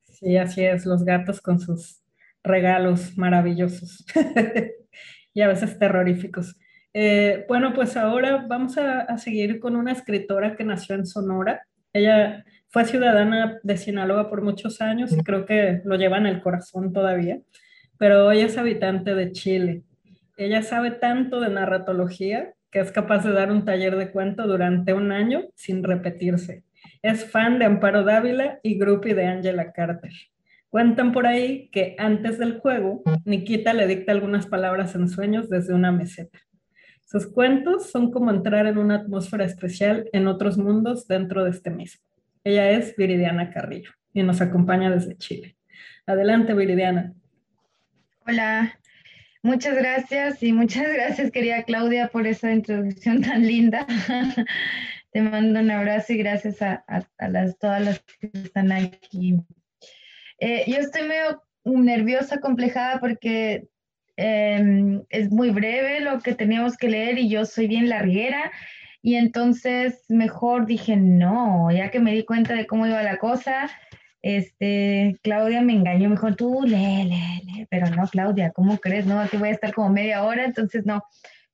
Sí, 0.06 0.38
así 0.38 0.64
es, 0.64 0.86
los 0.86 1.04
gatos 1.04 1.42
con 1.42 1.60
sus 1.60 2.02
regalos 2.44 3.18
maravillosos 3.18 4.06
y 5.34 5.42
a 5.42 5.48
veces 5.48 5.78
terroríficos. 5.78 6.56
Eh, 6.94 7.46
bueno, 7.50 7.74
pues 7.74 7.98
ahora 7.98 8.46
vamos 8.48 8.78
a, 8.78 9.18
seguir 9.18 9.60
con 9.60 9.76
una 9.76 9.92
escritora 9.92 10.56
que 10.56 10.64
nació 10.64 10.96
en 10.96 11.06
Sonora. 11.06 11.68
Ella 11.92 12.46
fue 12.70 12.86
ciudadana 12.86 13.60
de 13.64 13.78
Sinaloa 13.78 14.30
por 14.30 14.42
muchos 14.42 14.80
años 14.80 15.12
y 15.12 15.18
creo 15.18 15.46
que 15.46 15.82
lo 15.84 15.98
lleva 15.98 16.18
en 16.18 16.28
el 16.28 16.42
corazón 16.42 16.94
todavía, 16.94 17.40
pero 17.98 18.28
hoy 18.28 18.40
es 18.40 18.58
habitante 18.58 19.14
de 19.14 19.32
Chile. 19.34 19.84
Ella 20.38 20.62
sabe 20.62 20.92
tanto 20.92 21.42
de 21.42 21.50
narratología 21.50 22.54
que 22.76 22.82
es 22.82 22.92
capaz 22.92 23.24
de 23.24 23.32
dar 23.32 23.54
un 23.54 23.64
taller 23.64 23.96
de 23.96 24.12
cuento 24.12 24.46
durante 24.46 24.94
un 24.94 25.14
año 25.14 25.46
sin 25.56 25.82
repetirse. 25.82 26.66
Es 27.02 27.24
fan 27.24 27.58
de 27.58 27.64
Amparo 27.64 28.04
Dávila 28.04 28.60
y 28.64 28.78
groupie 28.78 29.16
de 29.16 29.26
Angela 29.26 29.72
Carter. 29.72 30.12
Cuentan 30.70 31.14
por 31.14 31.26
ahí 31.26 31.70
que 31.70 31.96
antes 31.98 32.38
del 32.38 32.60
juego, 32.60 33.02
Nikita 33.24 33.72
le 33.72 33.88
dicta 33.88 34.12
algunas 34.12 34.48
palabras 34.48 34.94
en 34.94 35.08
sueños 35.08 35.50
desde 35.50 35.74
una 35.74 35.94
meseta. 35.94 36.38
Sus 37.06 37.28
cuentos 37.28 37.92
son 37.92 38.12
como 38.12 38.30
entrar 38.30 38.66
en 38.66 38.78
una 38.78 38.96
atmósfera 38.96 39.46
especial 39.46 40.10
en 40.12 40.28
otros 40.28 40.58
mundos 40.58 41.08
dentro 41.08 41.46
de 41.46 41.52
este 41.52 41.70
mismo. 41.70 42.04
Ella 42.44 42.72
es 42.72 42.94
Viridiana 42.98 43.52
Carrillo 43.52 43.92
y 44.14 44.22
nos 44.22 44.42
acompaña 44.42 44.92
desde 44.92 45.16
Chile. 45.16 45.56
Adelante, 46.06 46.54
Viridiana. 46.54 47.14
Hola, 48.28 48.78
Muchas 49.46 49.76
gracias 49.76 50.42
y 50.42 50.52
muchas 50.54 50.88
gracias, 50.92 51.30
querida 51.30 51.62
Claudia, 51.62 52.08
por 52.08 52.26
esa 52.26 52.52
introducción 52.52 53.22
tan 53.22 53.46
linda. 53.46 53.86
Te 55.12 55.22
mando 55.22 55.60
un 55.60 55.70
abrazo 55.70 56.14
y 56.14 56.18
gracias 56.18 56.64
a, 56.64 56.84
las, 57.20 57.56
todas 57.60 57.86
las 57.86 58.00
que 58.00 58.32
están 58.34 58.72
aquí. 58.72 59.36
Eh, 60.40 60.64
yo 60.66 60.78
estoy 60.78 61.04
medio 61.04 61.44
nerviosa, 61.64 62.40
complejada, 62.40 63.00
porque 63.00 63.68
em, 64.18 65.04
es 65.10 65.30
muy 65.30 65.52
breve 65.52 66.00
lo 66.00 66.22
que 66.22 66.34
teníamos 66.34 66.76
que 66.76 66.90
leer 66.90 67.20
y 67.20 67.30
yo 67.30 67.46
soy 67.46 67.68
bien 67.68 67.88
larguera. 67.88 68.52
Y 69.04 69.14
entonces 69.14 70.06
mejor 70.10 70.66
dije, 70.66 70.96
no, 70.96 71.70
ya 71.70 71.92
que 71.92 72.00
me 72.00 72.14
di 72.14 72.26
cuenta 72.26 72.56
de 72.56 72.66
cómo 72.66 72.88
iba 72.88 73.04
la 73.04 73.20
cosa, 73.20 73.70
este, 74.26 75.20
Claudia 75.22 75.62
me 75.62 75.74
engañó, 75.74 76.10
me 76.10 76.16
dijo, 76.16 76.36
tú 76.36 76.64
lee, 76.64 77.04
lee, 77.04 77.42
lee, 77.46 77.68
pero 77.70 77.88
no, 77.92 78.08
Claudia, 78.08 78.50
¿cómo 78.50 78.80
crees? 78.80 79.06
No, 79.06 79.20
aquí 79.20 79.38
voy 79.38 79.50
a 79.50 79.52
estar 79.52 79.72
como 79.72 79.90
media 79.90 80.24
hora, 80.24 80.46
entonces 80.46 80.84
no. 80.84 81.04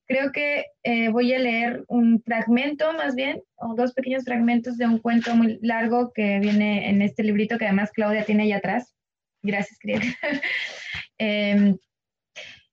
Creo 0.07 0.31
que 0.31 0.67
eh, 0.83 1.09
voy 1.09 1.33
a 1.33 1.39
leer 1.39 1.83
un 1.89 2.21
fragmento 2.23 2.93
más 2.93 3.13
bien, 3.13 3.43
o 3.57 3.75
dos 3.75 3.91
pequeños 3.91 4.23
fragmentos 4.23 4.77
de 4.77 4.85
un 4.85 4.99
cuento 4.99 5.35
muy 5.35 5.59
largo 5.61 6.13
que 6.13 6.39
viene 6.39 6.89
en 6.89 7.01
este 7.01 7.23
librito 7.23 7.57
que 7.57 7.65
además 7.65 7.91
Claudia 7.91 8.23
tiene 8.23 8.43
ahí 8.43 8.53
atrás. 8.53 8.95
Gracias, 9.43 9.77
querida. 9.77 10.03
eh, 11.19 11.75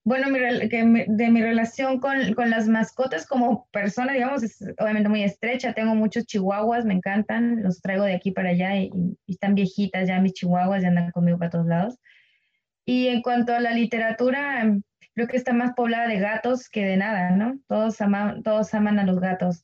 bueno, 0.08 0.28
de 0.30 1.30
mi 1.30 1.42
relación 1.42 2.00
con, 2.00 2.34
las 2.48 2.66
mascotas 2.66 3.26
como 3.26 3.68
persona, 3.70 4.14
digamos, 4.14 4.42
es 4.42 4.58
obviamente 4.78 5.10
muy 5.10 5.22
estrecha. 5.22 5.74
Tengo 5.74 5.94
muchos 5.94 6.24
chihuahuas, 6.24 6.86
me 6.86 6.94
encantan, 6.94 7.62
los 7.62 7.82
traigo 7.82 8.04
de 8.04 8.14
aquí 8.14 8.30
para 8.30 8.48
allá 8.48 8.74
y, 8.74 8.90
están 9.26 9.54
viejitas 9.54 10.08
ya 10.08 10.18
mis 10.18 10.32
chihuahuas, 10.32 10.80
ya 10.80 10.88
andan 10.88 11.10
conmigo 11.10 11.36
para 11.36 11.50
todos 11.50 11.66
lados. 11.66 11.98
Y 12.86 13.08
en 13.08 13.20
cuanto 13.20 13.52
a 13.52 13.60
la 13.60 13.72
literatura, 13.72 14.78
creo 15.14 15.28
que 15.28 15.36
está 15.36 15.52
más 15.52 15.74
poblada 15.74 16.08
de 16.08 16.18
gatos 16.18 16.70
que 16.70 16.86
de 16.86 16.96
nada, 16.96 17.32
¿no? 17.32 17.58
Todos, 17.66 18.00
aman, 18.00 18.42
todos 18.42 18.72
aman 18.72 18.98
a 18.98 19.04
los 19.04 19.20
gatos. 19.20 19.62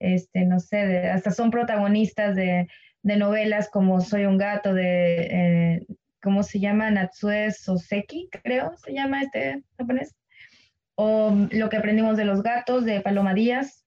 Este, 0.00 0.46
no 0.46 0.58
sé, 0.58 1.08
hasta 1.10 1.30
son 1.30 1.52
protagonistas 1.52 2.34
de, 2.34 2.66
novelas 3.04 3.70
como 3.70 4.00
Soy 4.00 4.24
un 4.24 4.36
gato, 4.36 4.74
de 4.74 5.16
eh, 5.30 5.86
¿cómo 6.26 6.42
se 6.42 6.58
llama? 6.58 6.90
Natsue 6.90 7.52
Soseki, 7.52 8.28
creo, 8.42 8.76
se 8.78 8.92
llama 8.92 9.22
este 9.22 9.62
japonés. 9.78 10.16
O 10.96 11.32
Lo 11.52 11.68
que 11.68 11.76
aprendimos 11.76 12.16
de 12.16 12.24
los 12.24 12.42
gatos, 12.42 12.84
de 12.84 13.00
Paloma 13.00 13.32
Díaz. 13.32 13.86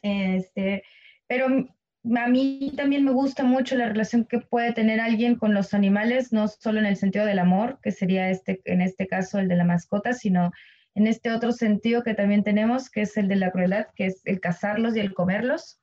Este, 0.00 0.84
pero 1.26 1.46
a 1.48 2.28
mí 2.28 2.72
también 2.76 3.04
me 3.04 3.10
gusta 3.10 3.42
mucho 3.42 3.74
la 3.74 3.88
relación 3.88 4.26
que 4.26 4.38
puede 4.38 4.72
tener 4.74 5.00
alguien 5.00 5.34
con 5.34 5.54
los 5.54 5.74
animales, 5.74 6.32
no 6.32 6.46
solo 6.46 6.78
en 6.78 6.86
el 6.86 6.96
sentido 6.96 7.26
del 7.26 7.40
amor, 7.40 7.80
que 7.82 7.90
sería 7.90 8.30
este, 8.30 8.60
en 8.64 8.80
este 8.80 9.08
caso 9.08 9.40
el 9.40 9.48
de 9.48 9.56
la 9.56 9.64
mascota, 9.64 10.12
sino 10.12 10.52
en 10.94 11.08
este 11.08 11.32
otro 11.32 11.50
sentido 11.50 12.04
que 12.04 12.14
también 12.14 12.44
tenemos, 12.44 12.90
que 12.90 13.02
es 13.02 13.16
el 13.16 13.26
de 13.26 13.36
la 13.36 13.50
crueldad, 13.50 13.88
que 13.96 14.06
es 14.06 14.22
el 14.24 14.38
cazarlos 14.38 14.94
y 14.94 15.00
el 15.00 15.14
comerlos 15.14 15.80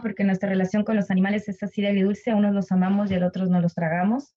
porque 0.00 0.22
nuestra 0.22 0.48
relación 0.48 0.84
con 0.84 0.94
los 0.94 1.10
animales 1.10 1.48
es 1.48 1.62
así 1.62 1.82
de 1.82 1.88
agridulce, 1.88 2.34
unos 2.34 2.54
los 2.54 2.70
amamos 2.70 3.10
y 3.10 3.14
al 3.14 3.24
otros 3.24 3.50
no 3.50 3.60
los 3.60 3.74
tragamos. 3.74 4.36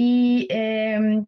Em, 0.00 1.26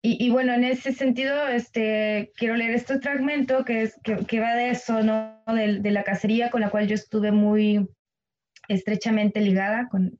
y, 0.00 0.24
y, 0.24 0.30
bueno, 0.30 0.54
en 0.54 0.62
ese 0.62 0.92
sentido, 0.92 1.48
este, 1.48 2.30
quiero 2.36 2.54
leer 2.54 2.70
este 2.74 3.00
fragmento 3.00 3.64
que, 3.64 3.82
es, 3.82 3.98
que, 4.02 4.40
va 4.40 4.54
de 4.54 4.70
eso, 4.70 5.02
¿no? 5.02 5.42
De, 5.46 5.80
de, 5.80 5.90
la 5.90 6.04
cacería 6.04 6.50
con 6.50 6.60
la 6.60 6.70
cual 6.70 6.86
yo 6.86 6.94
estuve 6.94 7.32
muy 7.32 7.88
estrechamente 8.68 9.40
ligada 9.40 9.88
con, 9.88 10.16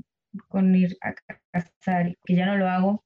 con 0.49 0.75
ir 0.75 0.97
a 1.01 1.15
cazar, 1.53 2.17
que 2.25 2.35
ya 2.35 2.47
no 2.47 2.57
lo 2.57 2.69
hago, 2.69 3.05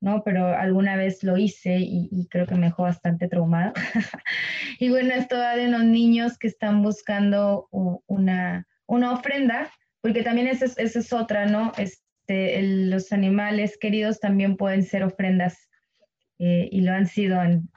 ¿no? 0.00 0.22
Pero 0.24 0.48
alguna 0.48 0.96
vez 0.96 1.22
lo 1.22 1.38
hice 1.38 1.78
y, 1.80 2.28
creo 2.30 2.46
que 2.46 2.56
me 2.56 2.66
dejó 2.66 2.82
bastante 2.82 3.28
traumada. 3.28 3.72
y 4.78 4.90
bueno, 4.90 5.14
esto 5.14 5.38
va 5.38 5.56
de 5.56 5.68
unos 5.68 5.84
niños 5.84 6.36
que 6.38 6.48
están 6.48 6.82
buscando 6.82 7.68
una, 7.70 8.66
una 8.86 9.12
ofrenda, 9.12 9.70
porque 10.02 10.22
también 10.22 10.48
esa 10.48 10.66
es, 10.66 10.76
es 10.76 11.12
otra, 11.14 11.46
¿no? 11.46 11.72
Es, 11.78 12.03
este, 12.26 12.62
los 12.62 13.12
animales 13.12 13.78
queridos 13.78 14.20
también 14.20 14.56
pueden 14.56 14.82
ser 14.82 15.04
ofrendas 15.04 15.68
eh, 16.38 16.68
y 16.70 16.80
lo 16.80 16.92
han 16.92 17.06
sido 17.06 17.42
en, 17.42 17.68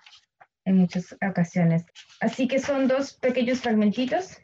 en, 0.66 0.78
muchas 0.78 1.16
ocasiones. 1.28 1.86
Así 2.20 2.48
que 2.48 2.60
son 2.60 2.88
dos 2.88 3.14
pequeños 3.14 3.62
fragmentitos 3.62 4.38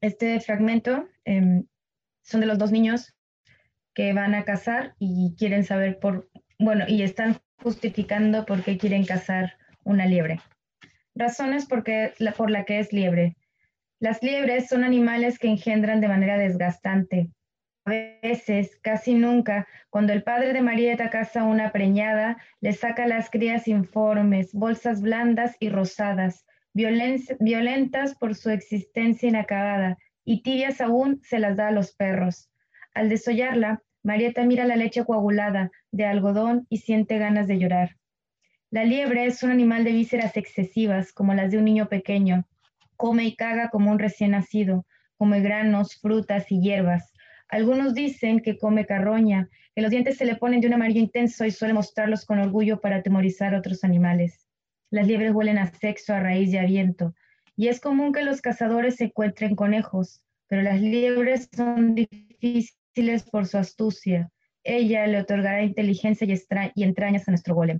este 0.00 0.40
fragmento 0.40 1.06
em, 1.24 1.66
son 2.22 2.40
de 2.40 2.46
los 2.46 2.58
dos 2.58 2.72
niños 2.72 3.14
que 3.94 4.12
van 4.12 4.34
a 4.34 4.44
cazar 4.44 4.94
y 4.98 5.34
quieren 5.36 5.64
saber 5.64 5.98
por, 5.98 6.30
bueno, 6.58 6.86
y 6.88 7.02
están 7.02 7.38
justificando 7.62 8.46
por 8.46 8.62
qué 8.62 8.78
quieren 8.78 9.04
cazar 9.04 9.58
una 9.84 10.06
liebre. 10.06 10.40
Razones 11.14 11.66
por, 11.66 11.84
la, 12.18 12.32
por 12.32 12.50
la 12.50 12.64
que 12.64 12.78
es 12.78 12.92
liebre. 12.92 13.36
Las 13.98 14.22
liebres 14.22 14.68
son 14.68 14.84
animales 14.84 15.38
que 15.38 15.48
engendran 15.48 16.00
de 16.00 16.08
manera 16.08 16.38
desgastante. 16.38 17.30
Veces, 17.86 18.78
casi 18.82 19.14
nunca, 19.14 19.66
cuando 19.88 20.12
el 20.12 20.22
padre 20.22 20.52
de 20.52 20.60
Marieta 20.60 21.08
caza 21.08 21.44
una 21.44 21.72
preñada, 21.72 22.36
le 22.60 22.72
saca 22.72 23.06
las 23.06 23.30
crías 23.30 23.66
informes, 23.68 24.52
bolsas 24.52 25.00
blandas 25.00 25.56
y 25.60 25.70
rosadas, 25.70 26.44
violentas 26.72 28.14
por 28.16 28.34
su 28.34 28.50
existencia 28.50 29.28
inacabada, 29.28 29.98
y 30.24 30.42
tibias 30.42 30.80
aún 30.80 31.20
se 31.22 31.38
las 31.38 31.56
da 31.56 31.68
a 31.68 31.72
los 31.72 31.92
perros. 31.94 32.50
Al 32.94 33.08
desollarla, 33.08 33.82
Marieta 34.02 34.44
mira 34.44 34.64
la 34.66 34.76
leche 34.76 35.04
coagulada 35.04 35.70
de 35.90 36.04
algodón 36.04 36.66
y 36.68 36.78
siente 36.78 37.18
ganas 37.18 37.46
de 37.46 37.58
llorar. 37.58 37.96
La 38.70 38.84
liebre 38.84 39.26
es 39.26 39.42
un 39.42 39.50
animal 39.50 39.84
de 39.84 39.92
vísceras 39.92 40.36
excesivas, 40.36 41.12
como 41.12 41.34
las 41.34 41.50
de 41.50 41.58
un 41.58 41.64
niño 41.64 41.88
pequeño. 41.88 42.46
Come 42.96 43.24
y 43.24 43.34
caga 43.34 43.68
como 43.70 43.90
un 43.90 43.98
recién 43.98 44.32
nacido, 44.32 44.86
come 45.16 45.40
granos, 45.40 45.96
frutas 45.96 46.52
y 46.52 46.60
hierbas. 46.60 47.09
Algunos 47.50 47.94
dicen 47.94 48.40
que 48.40 48.58
come 48.58 48.86
carroña, 48.86 49.48
que 49.74 49.82
los 49.82 49.90
dientes 49.90 50.16
se 50.16 50.24
le 50.24 50.36
ponen 50.36 50.60
de 50.60 50.68
un 50.68 50.74
amarillo 50.74 51.00
intenso 51.00 51.44
y 51.44 51.50
suele 51.50 51.74
mostrarlos 51.74 52.24
con 52.24 52.38
orgullo 52.38 52.80
para 52.80 52.96
atemorizar 52.96 53.54
a 53.54 53.58
otros 53.58 53.84
animales. 53.84 54.46
Las 54.90 55.06
liebres 55.06 55.32
huelen 55.32 55.58
a 55.58 55.72
sexo, 55.72 56.14
a 56.14 56.20
raíz 56.20 56.52
y 56.52 56.58
a 56.58 56.64
viento. 56.64 57.14
Y 57.56 57.68
es 57.68 57.80
común 57.80 58.12
que 58.12 58.22
los 58.22 58.40
cazadores 58.40 58.96
se 58.96 59.04
encuentren 59.04 59.54
conejos, 59.54 60.22
pero 60.48 60.62
las 60.62 60.80
liebres 60.80 61.48
son 61.54 61.94
difíciles 61.94 63.22
por 63.30 63.46
su 63.46 63.58
astucia. 63.58 64.30
Ella 64.64 65.06
le 65.06 65.20
otorgará 65.20 65.62
inteligencia 65.62 66.26
y, 66.26 66.82
entrañas 66.82 67.28
a 67.28 67.30
nuestro 67.30 67.54
golem. 67.54 67.78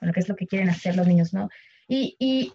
Bueno, 0.00 0.12
que 0.12 0.20
es 0.20 0.28
lo 0.28 0.36
que 0.36 0.46
quieren 0.46 0.68
hacer 0.68 0.96
los 0.96 1.06
niños, 1.06 1.32
¿no? 1.32 1.48
Y, 1.88 2.52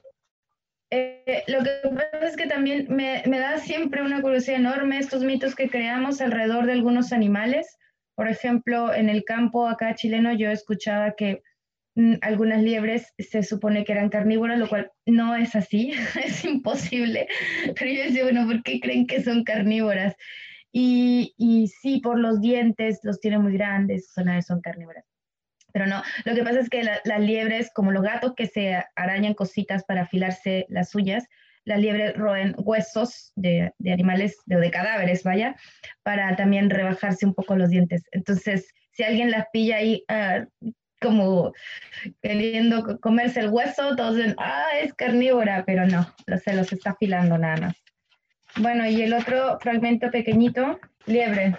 eh, 0.92 1.44
lo 1.48 1.64
que 1.64 1.90
pasa 1.90 2.28
es 2.28 2.36
que 2.36 2.48
también 2.48 2.88
me, 2.90 3.24
me, 3.28 3.40
da 3.40 3.58
siempre 3.58 4.02
una 4.02 4.22
curiosidad 4.22 4.60
enorme 4.60 5.00
estos 5.00 5.24
mitos 5.24 5.56
que 5.56 5.70
creamos 5.70 6.22
alrededor 6.22 6.66
de 6.66 6.74
algunos 6.74 7.14
animales. 7.14 7.78
Por 8.16 8.28
ejemplo, 8.28 8.94
en 8.94 9.10
el 9.10 9.24
campo 9.24 9.68
acá 9.68 9.96
chileno 9.96 10.34
yo 10.34 10.50
escuchaba 10.50 11.14
que 11.16 11.44
Mm, 11.98 12.18
algunas 12.22 12.62
liebres 12.62 13.12
se 13.18 13.42
supone 13.42 13.84
que 13.84 13.92
eran 13.92 14.10
carnívoras, 14.10 14.60
lo 14.60 14.70
cual 14.70 14.92
no 15.08 15.36
es 15.36 15.56
así, 15.56 15.94
es 16.24 16.46
imposible. 16.46 17.28
Pero 17.78 17.92
yo 17.92 18.04
decía, 18.04 18.24
bueno, 18.24 18.46
¿por 18.46 18.62
qué 18.62 18.80
creen 18.80 19.08
que 19.08 19.24
son 19.24 19.44
carnívoras? 19.44 20.16
Y, 20.72 21.34
y 21.38 21.70
sí, 21.70 22.00
por 22.00 22.20
los 22.20 22.40
dientes, 22.40 23.00
los 23.02 23.20
tienen 23.20 23.42
muy 23.42 23.54
grandes, 23.54 24.12
son, 24.12 24.28
son 24.44 24.62
carnívoras. 24.62 25.06
Pero 25.78 25.90
no, 25.92 26.02
lo 26.26 26.34
que 26.34 26.44
pasa 26.44 26.60
es 26.60 26.70
que 26.72 26.82
las 26.82 27.20
liebres, 27.20 27.70
como 27.72 27.92
los 27.92 28.02
gatos 28.02 28.34
que 28.36 28.48
se 28.48 28.84
arañan 28.96 29.36
cositas 29.36 29.84
para 29.84 30.02
afilarse 30.02 30.66
las 30.70 30.96
uñas, 30.96 31.28
las 31.66 31.80
liebres 31.80 32.18
roen 32.18 32.56
huesos 32.58 33.32
de, 33.36 33.72
de 33.78 33.94
animales, 33.94 34.38
de, 34.48 34.56
de 34.56 34.72
cadáveres, 34.72 35.22
vaya, 35.22 35.56
para 36.02 36.36
también 36.36 36.72
rebajarse 36.72 37.28
un 37.28 37.36
poco 37.36 37.56
los 37.56 37.70
dientes. 37.70 38.02
Entonces, 38.12 38.74
si 38.92 39.04
alguien 39.04 39.30
las 39.30 39.46
pilla 39.54 39.78
ahí 39.78 40.04
uh, 40.10 40.72
como 41.00 41.54
queriendo 42.24 43.00
comerse 43.00 43.42
el 43.42 43.50
hueso, 43.50 43.96
todos 43.96 44.16
dicen, 44.16 44.34
ah, 44.40 44.66
es 44.82 44.96
carnívora, 44.96 45.64
pero 45.64 45.86
no, 45.86 46.12
se 46.44 46.56
los 46.56 46.74
está 46.74 46.90
afilando 46.90 47.38
nada 47.38 47.58
más. 47.58 47.76
Bueno, 48.56 48.88
y 48.88 49.00
el 49.04 49.14
otro 49.14 49.60
fragmento 49.60 50.10
pequeñito, 50.10 50.80
liebre. 51.06 51.56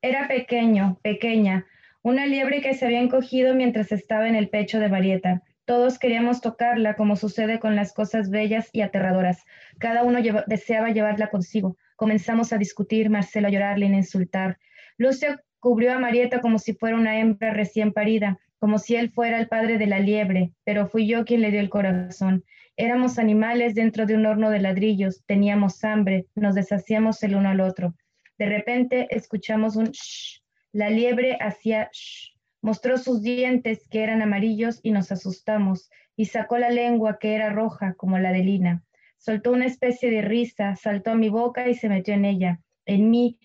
Era 0.00 0.26
pequeño, 0.26 0.98
pequeña, 1.02 1.66
una 2.02 2.26
liebre 2.26 2.60
que 2.60 2.74
se 2.74 2.86
había 2.86 3.00
encogido 3.00 3.54
mientras 3.54 3.92
estaba 3.92 4.28
en 4.28 4.34
el 4.34 4.48
pecho 4.48 4.80
de 4.80 4.88
Marieta. 4.88 5.42
Todos 5.64 5.98
queríamos 5.98 6.40
tocarla, 6.40 6.94
como 6.94 7.16
sucede 7.16 7.58
con 7.58 7.76
las 7.76 7.92
cosas 7.92 8.30
bellas 8.30 8.70
y 8.72 8.80
aterradoras. 8.80 9.44
Cada 9.78 10.02
uno 10.02 10.20
deseaba 10.46 10.90
llevarla 10.90 11.28
consigo. 11.28 11.76
Comenzamos 11.96 12.52
a 12.52 12.58
discutir, 12.58 13.10
Marcelo 13.10 13.48
a 13.48 13.50
llorarle 13.50 13.86
y 13.86 13.92
a 13.92 13.96
insultar. 13.96 14.58
Lucio 14.96 15.40
cubrió 15.60 15.92
a 15.92 15.98
Marieta 15.98 16.40
como 16.40 16.58
si 16.58 16.72
fuera 16.72 16.96
una 16.96 17.18
hembra 17.18 17.52
recién 17.52 17.92
parida 17.92 18.38
como 18.58 18.78
si 18.78 18.96
él 18.96 19.10
fuera 19.10 19.38
el 19.38 19.48
padre 19.48 19.78
de 19.78 19.86
la 19.86 20.00
liebre, 20.00 20.52
pero 20.64 20.88
fui 20.88 21.06
yo 21.06 21.24
quien 21.24 21.42
le 21.42 21.50
dio 21.50 21.60
el 21.60 21.70
corazón. 21.70 22.44
Éramos 22.76 23.18
animales 23.18 23.74
dentro 23.74 24.06
de 24.06 24.14
un 24.14 24.26
horno 24.26 24.50
de 24.50 24.60
ladrillos, 24.60 25.24
teníamos 25.26 25.82
hambre, 25.84 26.26
nos 26.34 26.54
deshacíamos 26.54 27.22
el 27.22 27.36
uno 27.36 27.48
al 27.48 27.60
otro. 27.60 27.94
De 28.36 28.46
repente 28.46 29.08
escuchamos 29.10 29.76
un 29.76 29.86
shh. 29.86 30.40
La 30.72 30.90
liebre 30.90 31.38
hacía 31.40 31.90
shh. 31.92 32.36
Mostró 32.60 32.98
sus 32.98 33.22
dientes 33.22 33.86
que 33.88 34.02
eran 34.02 34.20
amarillos 34.20 34.80
y 34.82 34.90
nos 34.90 35.12
asustamos, 35.12 35.90
y 36.16 36.26
sacó 36.26 36.58
la 36.58 36.70
lengua 36.70 37.18
que 37.20 37.34
era 37.34 37.50
roja 37.50 37.94
como 37.94 38.18
la 38.18 38.32
de 38.32 38.40
Lina. 38.40 38.82
Soltó 39.16 39.52
una 39.52 39.66
especie 39.66 40.10
de 40.10 40.22
risa, 40.22 40.74
saltó 40.74 41.12
a 41.12 41.14
mi 41.14 41.28
boca 41.28 41.68
y 41.68 41.74
se 41.74 41.88
metió 41.88 42.14
en 42.14 42.24
ella, 42.24 42.60
en 42.84 43.10
mí, 43.10 43.38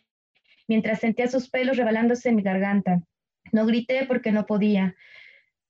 mientras 0.67 0.99
sentía 0.99 1.27
sus 1.27 1.49
pelos 1.49 1.77
rebalándose 1.77 2.29
en 2.29 2.35
mi 2.35 2.41
garganta. 2.41 3.01
No 3.51 3.65
grité 3.65 4.05
porque 4.07 4.31
no 4.31 4.45
podía. 4.45 4.95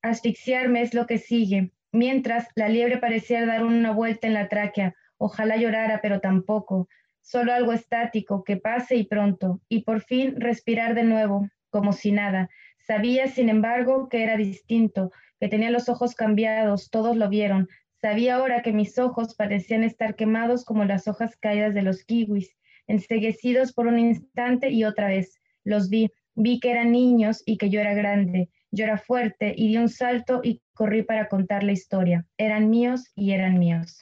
Asfixiarme 0.02 0.82
es 0.82 0.94
lo 0.94 1.06
que 1.06 1.18
sigue. 1.18 1.72
Mientras, 1.92 2.48
la 2.56 2.70
liebre 2.70 2.98
parecía 2.98 3.46
dar 3.46 3.64
una 3.64 3.92
vuelta 3.92 4.28
en 4.28 4.34
la 4.34 4.48
tráquea. 4.48 4.96
Ojalá 5.18 5.58
llorara, 5.58 6.00
pero 6.02 6.22
tampoco. 6.22 6.88
Solo 7.24 7.54
algo 7.54 7.74
estático, 7.74 8.44
que 8.44 8.58
pase 8.58 8.96
y 8.96 9.06
pronto. 9.06 9.62
Y 9.68 9.82
por 9.82 10.02
fin 10.02 10.40
respirar 10.40 10.94
de 10.94 11.04
nuevo, 11.04 11.50
como 11.72 11.92
si 11.92 12.12
nada. 12.12 12.50
Sabía, 12.78 13.28
sin 13.28 13.50
embargo, 13.50 14.10
que 14.10 14.22
era 14.22 14.38
distinto, 14.38 15.12
que 15.40 15.48
tenía 15.48 15.72
los 15.72 15.90
ojos 15.90 16.14
cambiados, 16.14 16.92
todos 16.92 17.18
lo 17.18 17.30
vieron. 17.30 17.68
Sabía 18.00 18.36
ahora 18.36 18.62
que 18.62 18.74
mis 18.74 19.00
ojos 19.00 19.34
parecían 19.34 19.84
estar 19.84 20.16
quemados 20.16 20.66
como 20.66 20.86
las 20.86 21.08
hojas 21.08 21.36
caídas 21.38 21.74
de 21.74 21.82
los 21.82 22.04
kiwis, 22.04 22.56
enseguecidos 22.86 23.74
por 23.74 23.88
un 23.88 23.98
instante 23.98 24.70
y 24.70 24.84
otra 24.84 25.08
vez. 25.08 25.40
Los 25.64 25.90
vi, 25.90 26.12
Vi 26.36 26.60
que 26.60 26.72
eran 26.72 26.92
niños 26.92 27.44
y 27.46 27.58
que 27.58 27.70
yo 27.70 27.80
era 27.80 27.94
grande. 27.94 28.50
Yo 28.72 28.86
era 28.86 28.98
fuerte 28.98 29.54
y 29.56 29.68
di 29.68 29.78
un 29.78 29.90
salto 29.90 30.42
y 30.44 30.62
corrí 30.74 31.04
para 31.04 31.28
contar 31.28 31.64
la 31.64 31.74
historia. 31.74 32.26
Eran 32.38 32.70
míos 32.70 33.12
y 33.16 33.32
eran 33.32 33.60
míos. 33.60 34.00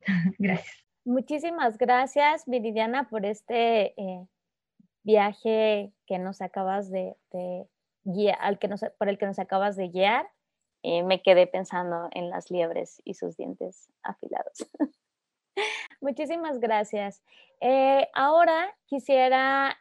gracias. 0.38 0.83
Muchísimas 1.06 1.76
gracias, 1.76 2.46
Viridiana, 2.46 3.10
por 3.10 3.26
este 3.26 3.92
eh, 4.00 4.26
viaje 5.02 5.92
que 6.06 6.18
nos 6.18 6.40
acabas 6.40 6.90
de, 6.90 7.14
guiar, 8.04 8.38
por 8.96 9.10
el 9.10 9.18
que 9.18 9.26
nos 9.26 9.38
acabas 9.38 9.76
de 9.76 9.88
guiar. 9.88 10.26
Eh, 10.82 11.02
me 11.02 11.20
quedé 11.20 11.46
pensando 11.46 12.08
en 12.12 12.30
las 12.30 12.50
liebres 12.50 13.02
y 13.04 13.14
sus 13.14 13.36
dientes 13.36 13.92
afilados. 14.02 14.66
Muchísimas 16.00 16.58
gracias. 16.58 17.22
Eh, 17.60 18.08
ahora 18.14 18.74
quisiera 18.86 19.78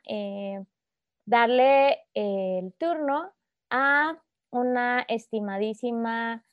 darle 1.26 2.00
el 2.14 2.74
turno 2.74 3.32
a 3.70 4.22
una 4.50 5.06
estimadísima 5.08 6.44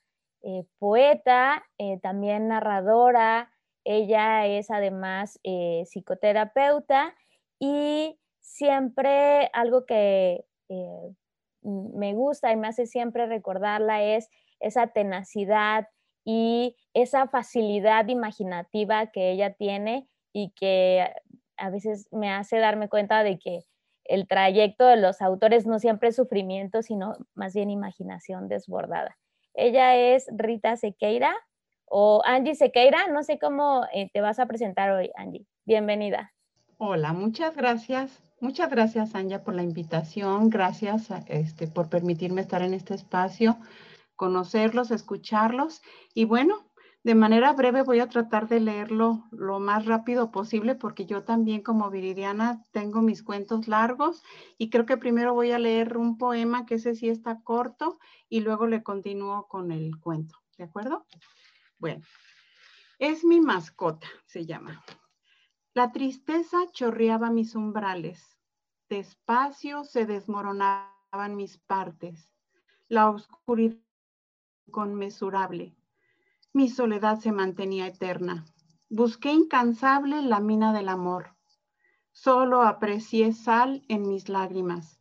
poeta, 0.78 1.64
también 2.02 2.46
narradora. 2.46 3.49
Ella 3.84 4.46
es 4.46 4.70
además 4.70 5.38
eh, 5.42 5.84
psicoterapeuta 5.86 7.14
y 7.58 8.18
siempre 8.40 9.50
algo 9.52 9.84
que 9.86 10.44
me 11.62 12.14
gusta 12.14 12.52
y 12.52 12.56
me 12.56 12.68
hace 12.68 12.86
siempre 12.86 13.26
recordarla 13.26 14.02
es 14.02 14.28
esa 14.60 14.88
tenacidad 14.88 15.88
y 16.24 16.76
esa 16.94 17.28
facilidad 17.28 18.08
imaginativa 18.08 19.06
que 19.10 19.30
ella 19.30 19.54
tiene 19.54 20.08
y 20.32 20.52
que 20.52 21.12
a 21.56 21.70
veces 21.70 22.08
me 22.12 22.30
hace 22.30 22.58
darme 22.58 22.88
cuenta 22.88 23.22
de 23.22 23.38
que 23.38 23.60
el 24.04 24.26
trayecto 24.26 24.86
de 24.86 24.96
los 24.96 25.22
autores 25.22 25.66
no 25.66 25.78
siempre 25.78 26.08
es 26.08 26.16
sufrimiento, 26.16 26.82
sino 26.82 27.14
más 27.34 27.54
bien 27.54 27.70
imaginación 27.70 28.48
desbordada. 28.48 29.16
Ella 29.54 29.96
es 29.96 30.26
Rita 30.32 30.76
Sequeira 30.76 31.34
o 31.90 32.22
Angie 32.24 32.54
Sequeira, 32.54 33.08
no 33.08 33.22
sé 33.24 33.38
cómo 33.38 33.84
eh, 33.92 34.08
te 34.12 34.20
vas 34.20 34.38
a 34.38 34.46
presentar 34.46 34.92
hoy, 34.92 35.10
Angie. 35.16 35.44
Bienvenida. 35.66 36.32
Hola, 36.78 37.12
muchas 37.12 37.56
gracias. 37.56 38.22
Muchas 38.40 38.70
gracias, 38.70 39.14
Anja, 39.14 39.42
por 39.42 39.54
la 39.54 39.62
invitación. 39.62 40.48
Gracias 40.48 41.08
este, 41.26 41.66
por 41.66 41.90
permitirme 41.90 42.40
estar 42.40 42.62
en 42.62 42.72
este 42.72 42.94
espacio, 42.94 43.58
conocerlos, 44.16 44.92
escucharlos. 44.92 45.82
Y 46.14 46.24
bueno, 46.24 46.70
de 47.02 47.14
manera 47.16 47.52
breve 47.52 47.82
voy 47.82 47.98
a 47.98 48.08
tratar 48.08 48.48
de 48.48 48.60
leerlo 48.60 49.24
lo 49.32 49.58
más 49.58 49.84
rápido 49.84 50.30
posible 50.30 50.74
porque 50.76 51.06
yo 51.06 51.24
también 51.24 51.62
como 51.62 51.90
Viridiana 51.90 52.62
tengo 52.70 53.02
mis 53.02 53.22
cuentos 53.22 53.68
largos 53.68 54.22
y 54.58 54.70
creo 54.70 54.86
que 54.86 54.96
primero 54.96 55.34
voy 55.34 55.50
a 55.50 55.58
leer 55.58 55.98
un 55.98 56.18
poema 56.18 56.66
que 56.66 56.76
ese 56.76 56.94
sí 56.94 57.08
está 57.08 57.40
corto 57.42 57.98
y 58.28 58.40
luego 58.40 58.66
le 58.66 58.82
continúo 58.82 59.48
con 59.48 59.72
el 59.72 59.98
cuento. 59.98 60.36
¿De 60.56 60.64
acuerdo? 60.64 61.04
Bueno, 61.80 62.04
es 62.98 63.24
mi 63.24 63.40
mascota, 63.40 64.06
se 64.26 64.44
llama. 64.44 64.84
La 65.72 65.92
tristeza 65.92 66.58
chorreaba 66.72 67.30
mis 67.30 67.54
umbrales. 67.54 68.36
Despacio 68.90 69.84
se 69.84 70.04
desmoronaban 70.04 71.36
mis 71.36 71.56
partes. 71.56 72.30
La 72.88 73.08
oscuridad 73.08 73.78
inconmensurable. 74.66 75.74
Mi 76.52 76.68
soledad 76.68 77.18
se 77.18 77.32
mantenía 77.32 77.86
eterna. 77.86 78.44
Busqué 78.90 79.32
incansable 79.32 80.20
la 80.20 80.40
mina 80.40 80.74
del 80.74 80.90
amor. 80.90 81.34
Solo 82.12 82.60
aprecié 82.60 83.32
sal 83.32 83.86
en 83.88 84.06
mis 84.06 84.28
lágrimas. 84.28 85.00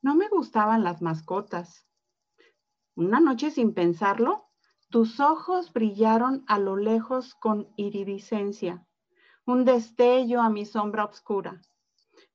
No 0.00 0.14
me 0.14 0.28
gustaban 0.28 0.84
las 0.84 1.02
mascotas. 1.02 1.88
Una 2.94 3.18
noche 3.18 3.50
sin 3.50 3.74
pensarlo, 3.74 4.43
tus 4.94 5.18
ojos 5.18 5.72
brillaron 5.72 6.44
a 6.46 6.60
lo 6.60 6.76
lejos 6.76 7.34
con 7.34 7.66
iridiscencia, 7.74 8.86
un 9.44 9.64
destello 9.64 10.40
a 10.40 10.50
mi 10.50 10.64
sombra 10.66 11.04
oscura. 11.04 11.60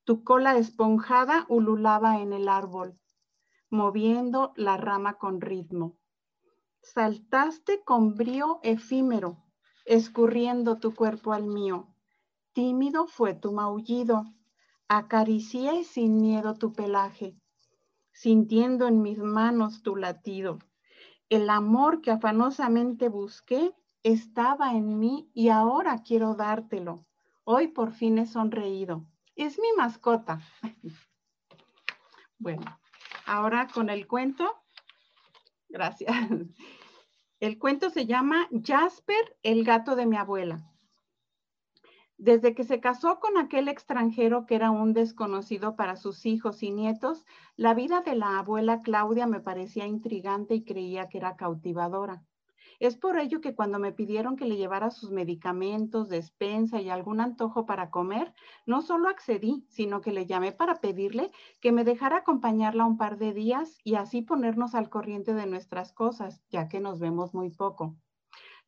Tu 0.03 0.25
cola 0.25 0.57
esponjada 0.57 1.45
ululaba 1.47 2.19
en 2.19 2.33
el 2.33 2.49
árbol, 2.49 2.99
moviendo 3.69 4.51
la 4.57 4.75
rama 4.75 5.13
con 5.13 5.39
ritmo. 5.39 5.95
Saltaste 6.81 7.81
con 7.85 8.15
brío 8.15 8.59
efímero, 8.61 9.37
escurriendo 9.85 10.79
tu 10.79 10.93
cuerpo 10.93 11.31
al 11.31 11.45
mío. 11.45 11.87
Tímido 12.51 13.07
fue 13.07 13.35
tu 13.35 13.53
maullido, 13.53 14.25
acaricié 14.89 15.85
sin 15.85 16.19
miedo 16.19 16.55
tu 16.55 16.73
pelaje, 16.73 17.37
sintiendo 18.11 18.85
en 18.85 19.01
mis 19.01 19.17
manos 19.17 19.81
tu 19.81 19.95
latido. 19.95 20.59
El 21.29 21.49
amor 21.49 22.01
que 22.01 22.11
afanosamente 22.11 23.07
busqué 23.07 23.73
estaba 24.03 24.73
en 24.73 24.99
mí 24.99 25.29
y 25.33 25.49
ahora 25.49 26.01
quiero 26.03 26.33
dártelo. 26.33 27.05
Hoy 27.43 27.67
por 27.67 27.91
fin 27.91 28.17
he 28.17 28.25
sonreído. 28.25 29.05
Es 29.35 29.59
mi 29.59 29.71
mascota. 29.77 30.39
Bueno, 32.41 32.79
ahora 33.25 33.67
con 33.67 33.89
el 33.89 34.07
cuento. 34.07 34.49
Gracias. 35.67 36.15
El 37.41 37.59
cuento 37.59 37.89
se 37.89 38.05
llama 38.05 38.47
Jasper, 38.65 39.37
el 39.43 39.65
gato 39.65 39.97
de 39.97 40.05
mi 40.05 40.15
abuela. 40.15 40.68
Desde 42.19 42.53
que 42.53 42.65
se 42.65 42.81
casó 42.81 43.21
con 43.21 43.37
aquel 43.37 43.69
extranjero 43.69 44.45
que 44.45 44.55
era 44.55 44.71
un 44.71 44.91
desconocido 44.91 45.77
para 45.77 45.95
sus 45.95 46.25
hijos 46.25 46.63
y 46.63 46.69
nietos, 46.69 47.25
la 47.55 47.73
vida 47.73 48.01
de 48.01 48.13
la 48.13 48.39
abuela 48.39 48.81
Claudia 48.81 49.25
me 49.25 49.39
parecía 49.39 49.87
intrigante 49.87 50.53
y 50.53 50.65
creía 50.65 51.07
que 51.07 51.17
era 51.17 51.37
cautivadora. 51.37 52.25
Es 52.81 52.97
por 52.97 53.17
ello 53.17 53.39
que 53.39 53.55
cuando 53.55 53.79
me 53.79 53.93
pidieron 53.93 54.35
que 54.35 54.43
le 54.43 54.57
llevara 54.57 54.91
sus 54.91 55.11
medicamentos, 55.11 56.09
despensa 56.09 56.81
y 56.81 56.89
algún 56.89 57.21
antojo 57.21 57.65
para 57.65 57.89
comer, 57.89 58.33
no 58.65 58.81
solo 58.81 59.07
accedí, 59.07 59.65
sino 59.69 60.01
que 60.01 60.11
le 60.11 60.25
llamé 60.25 60.51
para 60.51 60.81
pedirle 60.81 61.31
que 61.61 61.71
me 61.71 61.85
dejara 61.85 62.17
acompañarla 62.17 62.85
un 62.85 62.97
par 62.97 63.17
de 63.17 63.33
días 63.33 63.77
y 63.85 63.95
así 63.95 64.21
ponernos 64.23 64.75
al 64.75 64.89
corriente 64.89 65.33
de 65.33 65.45
nuestras 65.45 65.93
cosas, 65.93 66.43
ya 66.49 66.67
que 66.67 66.81
nos 66.81 66.99
vemos 66.99 67.33
muy 67.33 67.49
poco. 67.49 67.95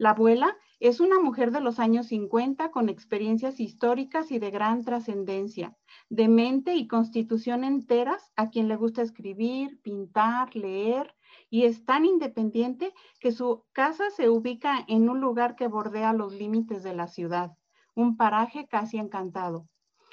La 0.01 0.09
abuela 0.09 0.57
es 0.79 0.99
una 0.99 1.19
mujer 1.19 1.51
de 1.51 1.61
los 1.61 1.77
años 1.77 2.07
50 2.07 2.71
con 2.71 2.89
experiencias 2.89 3.59
históricas 3.59 4.31
y 4.31 4.39
de 4.39 4.49
gran 4.49 4.83
trascendencia, 4.83 5.77
de 6.09 6.27
mente 6.27 6.73
y 6.73 6.87
constitución 6.87 7.63
enteras, 7.63 8.31
a 8.35 8.49
quien 8.49 8.67
le 8.67 8.77
gusta 8.77 9.03
escribir, 9.03 9.79
pintar, 9.83 10.55
leer, 10.55 11.13
y 11.51 11.65
es 11.65 11.85
tan 11.85 12.05
independiente 12.05 12.95
que 13.19 13.31
su 13.31 13.63
casa 13.73 14.09
se 14.09 14.27
ubica 14.27 14.83
en 14.87 15.07
un 15.07 15.21
lugar 15.21 15.55
que 15.55 15.67
bordea 15.67 16.13
los 16.13 16.33
límites 16.33 16.81
de 16.81 16.95
la 16.95 17.07
ciudad, 17.07 17.51
un 17.93 18.17
paraje 18.17 18.67
casi 18.67 18.97
encantado. 18.97 19.67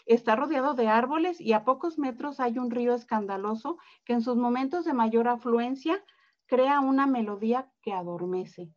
Está 0.05 0.37
rodeado 0.37 0.75
de 0.75 0.89
árboles 0.89 1.41
y 1.41 1.55
a 1.55 1.65
pocos 1.65 1.99
metros 1.99 2.41
hay 2.41 2.59
un 2.59 2.71
río 2.71 2.95
escandaloso 2.95 3.79
que 4.05 4.13
en 4.13 4.21
sus 4.21 4.37
momentos 4.37 4.85
de 4.85 4.93
mayor 4.93 5.29
afluencia 5.29 6.05
crea 6.45 6.81
una 6.81 7.07
melodía 7.07 7.73
que 7.81 7.95
adormece. 7.95 8.71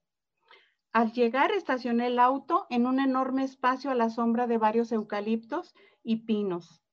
Al 0.94 1.14
llegar 1.14 1.54
estacioné 1.54 2.08
el 2.08 2.20
auto 2.20 2.68
en 2.70 2.86
un 2.86 3.00
enorme 3.00 3.44
espacio 3.44 3.92
a 3.92 3.96
la 3.96 4.10
sombra 4.10 4.46
de 4.46 4.58
varios 4.58 4.92
eucaliptos 4.92 5.74
y 6.04 6.26
pinos. 6.26 6.84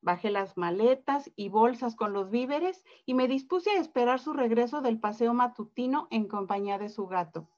Bajé 0.00 0.30
las 0.30 0.56
maletas 0.56 1.30
y 1.36 1.50
bolsas 1.50 1.94
con 1.94 2.12
los 2.12 2.30
víveres 2.30 2.84
y 3.06 3.14
me 3.14 3.28
dispuse 3.28 3.70
a 3.70 3.80
esperar 3.80 4.18
su 4.18 4.32
regreso 4.32 4.80
del 4.80 4.98
paseo 4.98 5.34
matutino 5.34 6.08
en 6.10 6.26
compañía 6.26 6.78
de 6.78 6.88
su 6.88 7.06
gato. 7.06 7.48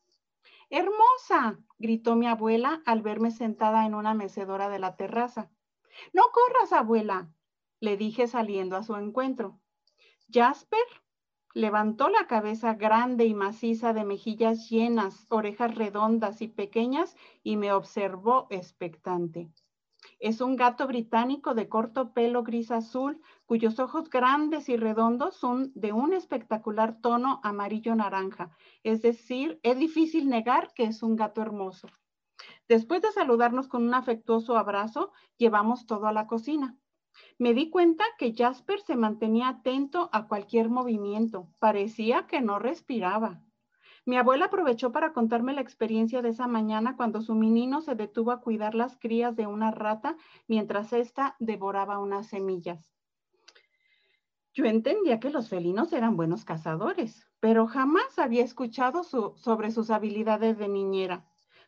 ¡Hermosa! 0.69 1.59
gritó 1.79 2.15
mi 2.15 2.27
abuela 2.27 2.83
al 2.85 3.01
verme 3.01 3.31
sentada 3.31 3.87
en 3.87 3.95
una 3.95 4.13
mecedora 4.13 4.69
de 4.69 4.79
la 4.79 4.97
terraza. 4.97 5.51
No 6.13 6.25
corras, 6.31 6.75
abuela, 6.75 7.33
le 7.81 7.97
dije 7.97 8.27
saliendo 8.27 8.77
a 8.77 8.83
su 8.83 8.97
encuentro. 8.97 9.59
Jasper 10.31 10.85
Levantó 11.57 12.11
la 12.11 12.27
cabeza 12.27 12.75
grande 12.75 13.25
y 13.25 13.33
maciza 13.33 13.95
de 13.95 14.05
mejillas 14.05 14.69
llenas, 14.69 15.25
orejas 15.31 15.75
redondas 15.75 16.43
y 16.43 16.49
pequeñas 16.49 17.17
y 17.43 17.57
me 17.57 17.73
observó 17.73 18.47
expectante. 18.51 19.49
Es 20.19 20.43
un 20.43 20.57
gato 20.57 20.87
británico 20.87 21.55
de 21.55 21.67
corto 21.67 22.13
pelo 22.13 22.43
gris 22.43 22.71
azul, 22.71 23.23
cuyos 23.47 23.79
ojos 23.79 24.11
grandes 24.11 24.69
y 24.69 24.77
redondos 24.77 25.35
son 25.37 25.73
de 25.75 25.95
un 25.95 26.13
espectacular 26.13 27.01
tono 27.01 27.41
amarillo 27.43 27.95
naranja. 27.95 28.51
Es 28.83 29.01
decir, 29.01 29.59
es 29.63 29.79
difícil 29.79 30.29
negar 30.29 30.75
que 30.75 30.85
es 30.85 31.03
un 31.03 31.17
gato 31.17 31.41
hermoso. 31.41 31.89
Después 32.69 33.01
de 33.01 33.13
saludarnos 33.13 33.67
con 33.67 33.83
un 33.83 33.95
afectuoso 33.95 34.59
abrazo, 34.59 35.11
llevamos 35.39 35.87
todo 35.87 36.07
a 36.07 36.13
la 36.13 36.27
cocina. 36.27 36.77
Me 37.39 37.55
di 37.55 37.71
cuenta 37.71 38.05
que 38.19 38.35
Jasper 38.35 38.81
se 38.81 38.97
mantenía 38.97 39.49
atento 39.49 40.09
a 40.13 40.27
cualquier 40.27 40.69
movimiento. 40.69 41.49
Parecía 41.59 42.27
que 42.27 42.41
no 42.41 42.59
respiraba. 42.59 43.43
Mi 44.05 44.17
abuela 44.17 44.45
aprovechó 44.45 44.93
para 44.93 45.13
contarme 45.13 45.53
la 45.53 45.61
experiencia 45.61 46.23
de 46.23 46.29
esa 46.29 46.47
mañana 46.47 46.97
cuando 46.97 47.23
su 47.23 47.35
menino 47.35 47.81
se 47.81 47.97
detuvo 47.97 48.31
a 48.31 48.41
cuidar 48.41 48.77
las 48.77 48.97
crías 48.97 49.35
de 49.35 49.49
una 49.49 49.73
rata 49.73 50.17
mientras 50.47 50.93
ésta 50.93 51.35
devoraba 51.41 51.99
unas 51.99 52.29
semillas. 52.29 52.95
Yo 54.55 54.65
entendía 54.65 55.21
que 55.21 55.31
los 55.31 55.49
felinos 55.49 55.93
eran 55.93 56.17
buenos 56.17 56.45
cazadores, 56.45 57.27
pero 57.41 57.67
jamás 57.67 58.19
había 58.19 58.45
escuchado 58.45 59.03
sobre 59.03 59.71
sus 59.71 59.91
habilidades 59.91 60.57
de 60.57 60.69
niñera. 60.69 61.27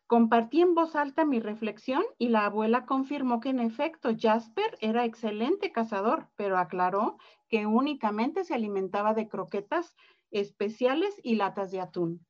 Compartí 0.08 0.62
en 0.62 0.74
voz 0.74 0.96
alta 0.96 1.26
mi 1.26 1.38
reflexión 1.38 2.02
y 2.16 2.30
la 2.30 2.46
abuela 2.46 2.86
confirmó 2.86 3.40
que 3.40 3.50
en 3.50 3.60
efecto 3.60 4.08
Jasper 4.18 4.78
era 4.80 5.04
excelente 5.04 5.70
cazador, 5.70 6.30
pero 6.34 6.56
aclaró 6.56 7.18
que 7.50 7.66
únicamente 7.66 8.42
se 8.44 8.54
alimentaba 8.54 9.12
de 9.12 9.28
croquetas 9.28 9.94
especiales 10.30 11.14
y 11.22 11.34
latas 11.34 11.70
de 11.72 11.82
atún. 11.82 12.26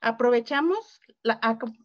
Aprovechamos, 0.00 1.00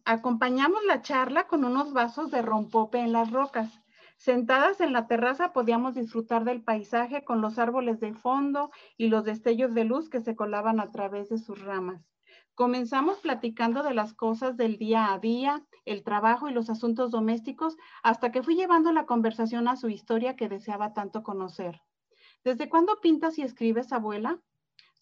acompañamos 0.04 0.84
la 0.84 1.02
charla 1.02 1.46
con 1.46 1.64
unos 1.64 1.92
vasos 1.92 2.32
de 2.32 2.42
rompope 2.42 2.98
en 2.98 3.12
las 3.12 3.30
rocas. 3.30 3.80
Sentadas 4.16 4.80
en 4.80 4.92
la 4.92 5.06
terraza 5.06 5.52
podíamos 5.52 5.94
disfrutar 5.94 6.42
del 6.42 6.64
paisaje 6.64 7.24
con 7.24 7.40
los 7.40 7.60
árboles 7.60 8.00
de 8.00 8.12
fondo 8.12 8.72
y 8.96 9.06
los 9.06 9.22
destellos 9.22 9.72
de 9.72 9.84
luz 9.84 10.10
que 10.10 10.20
se 10.20 10.34
colaban 10.34 10.80
a 10.80 10.90
través 10.90 11.28
de 11.28 11.38
sus 11.38 11.62
ramas. 11.62 12.17
Comenzamos 12.58 13.20
platicando 13.20 13.84
de 13.84 13.94
las 13.94 14.14
cosas 14.14 14.56
del 14.56 14.78
día 14.78 15.12
a 15.12 15.18
día, 15.20 15.64
el 15.84 16.02
trabajo 16.02 16.48
y 16.48 16.52
los 16.52 16.70
asuntos 16.70 17.12
domésticos, 17.12 17.76
hasta 18.02 18.32
que 18.32 18.42
fui 18.42 18.56
llevando 18.56 18.90
la 18.90 19.06
conversación 19.06 19.68
a 19.68 19.76
su 19.76 19.88
historia 19.88 20.34
que 20.34 20.48
deseaba 20.48 20.92
tanto 20.92 21.22
conocer. 21.22 21.82
¿Desde 22.42 22.68
cuándo 22.68 22.98
pintas 23.00 23.38
y 23.38 23.42
escribes, 23.42 23.92
abuela? 23.92 24.40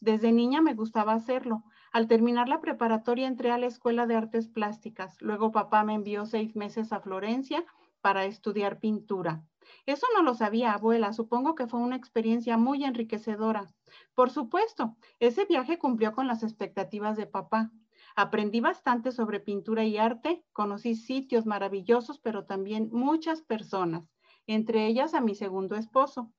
Desde 0.01 0.33
niña 0.33 0.61
me 0.61 0.75
gustaba 0.75 1.15
hacerlo. 1.15 1.65
Al 1.93 2.09
terminar 2.09 2.47
la 2.47 2.61
preparatoria 2.61 3.27
entré 3.27 3.51
a 3.51 3.57
la 3.57 3.69
Escuela 3.69 4.07
de 4.07 4.17
Artes 4.17 4.49
Plásticas. 4.49 5.17
Luego 5.23 5.51
papá 5.51 5.83
me 5.83 5.95
envió 5.95 6.27
seis 6.27 6.57
meses 6.57 6.93
a 6.93 7.01
Florencia 7.01 7.65
para 8.03 8.27
estudiar 8.27 8.81
pintura. 8.81 9.47
Eso 9.87 10.07
no 10.15 10.23
lo 10.23 10.35
sabía, 10.35 10.73
abuela. 10.73 11.13
Supongo 11.13 11.55
que 11.55 11.67
fue 11.67 11.81
una 11.81 11.97
experiencia 11.97 12.57
muy 12.57 12.85
enriquecedora. 12.85 13.73
Por 14.15 14.31
supuesto, 14.31 14.97
ese 15.21 15.45
viaje 15.45 15.79
cumplió 15.79 16.13
con 16.13 16.27
las 16.27 16.43
expectativas 16.43 17.17
de 17.17 17.27
papá. 17.27 17.71
Aprendí 18.15 18.61
bastante 18.61 19.13
sobre 19.13 19.41
pintura 19.41 19.85
y 19.85 19.99
arte, 19.99 20.45
conocí 20.53 20.95
sitios 20.95 21.45
maravillosos, 21.45 22.19
pero 22.19 22.47
también 22.47 22.89
muchas 22.91 23.43
personas, 23.43 24.11
entre 24.47 24.87
ellas 24.87 25.13
a 25.13 25.21
mi 25.21 25.35
segundo 25.35 25.77
esposo. 25.77 26.33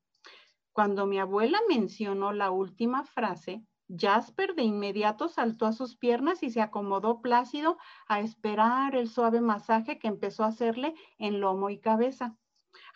Cuando 0.74 1.06
mi 1.06 1.20
abuela 1.20 1.60
mencionó 1.70 2.34
la 2.34 2.52
última 2.52 3.04
frase, 3.04 3.64
Jasper 3.90 4.54
de 4.56 4.64
inmediato 4.64 5.30
saltó 5.30 5.66
a 5.66 5.72
sus 5.72 5.96
piernas 5.96 6.44
y 6.44 6.50
se 6.50 6.62
acomodó 6.62 7.22
plácido 7.22 7.78
a 8.08 8.20
esperar 8.20 8.96
el 8.96 9.08
suave 9.08 9.40
masaje 9.40 9.98
que 9.98 10.08
empezó 10.08 10.44
a 10.44 10.48
hacerle 10.48 10.94
en 11.18 11.40
lomo 11.40 11.70
y 11.70 11.80
cabeza. 11.80 12.38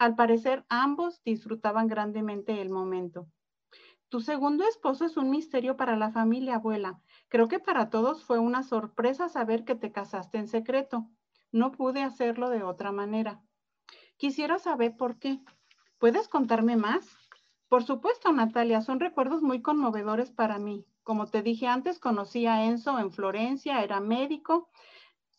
Al 0.02 0.16
parecer, 0.16 0.66
ambos 0.68 1.22
disfrutaban 1.24 1.86
grandemente 1.86 2.60
el 2.60 2.72
momento. 2.72 3.28
Tu 4.10 4.20
segundo 4.20 4.68
esposo 4.68 5.06
es 5.06 5.16
un 5.16 5.30
misterio 5.30 5.78
para 5.78 5.96
la 5.96 6.10
familia, 6.10 6.56
abuela. 6.56 7.00
Creo 7.28 7.48
que 7.48 7.60
para 7.60 7.92
todos 7.92 8.24
fue 8.24 8.40
una 8.40 8.64
sorpresa 8.64 9.30
saber 9.30 9.64
que 9.64 9.76
te 9.76 9.92
casaste 9.92 10.40
en 10.40 10.48
secreto. 10.48 11.08
No 11.52 11.72
pude 11.72 12.02
hacerlo 12.02 12.50
de 12.50 12.64
otra 12.64 12.92
manera. 12.92 13.44
Quisiera 14.18 14.58
saber 14.58 14.98
por 14.98 15.20
qué. 15.20 15.40
¿Puedes 16.00 16.28
contarme 16.28 16.78
más? 16.78 17.08
Por 17.70 17.84
supuesto, 17.84 18.34
Natalia, 18.34 18.82
son 18.82 19.00
recuerdos 19.00 19.44
muy 19.44 19.62
conmovedores 19.62 20.32
para 20.32 20.58
mí. 20.58 20.84
Como 21.04 21.28
te 21.28 21.44
dije 21.44 21.68
antes, 21.68 22.00
conocí 22.00 22.48
a 22.48 22.66
Enzo 22.66 22.98
en 22.98 23.12
Florencia, 23.12 23.84
era 23.84 24.00
médico. 24.00 24.72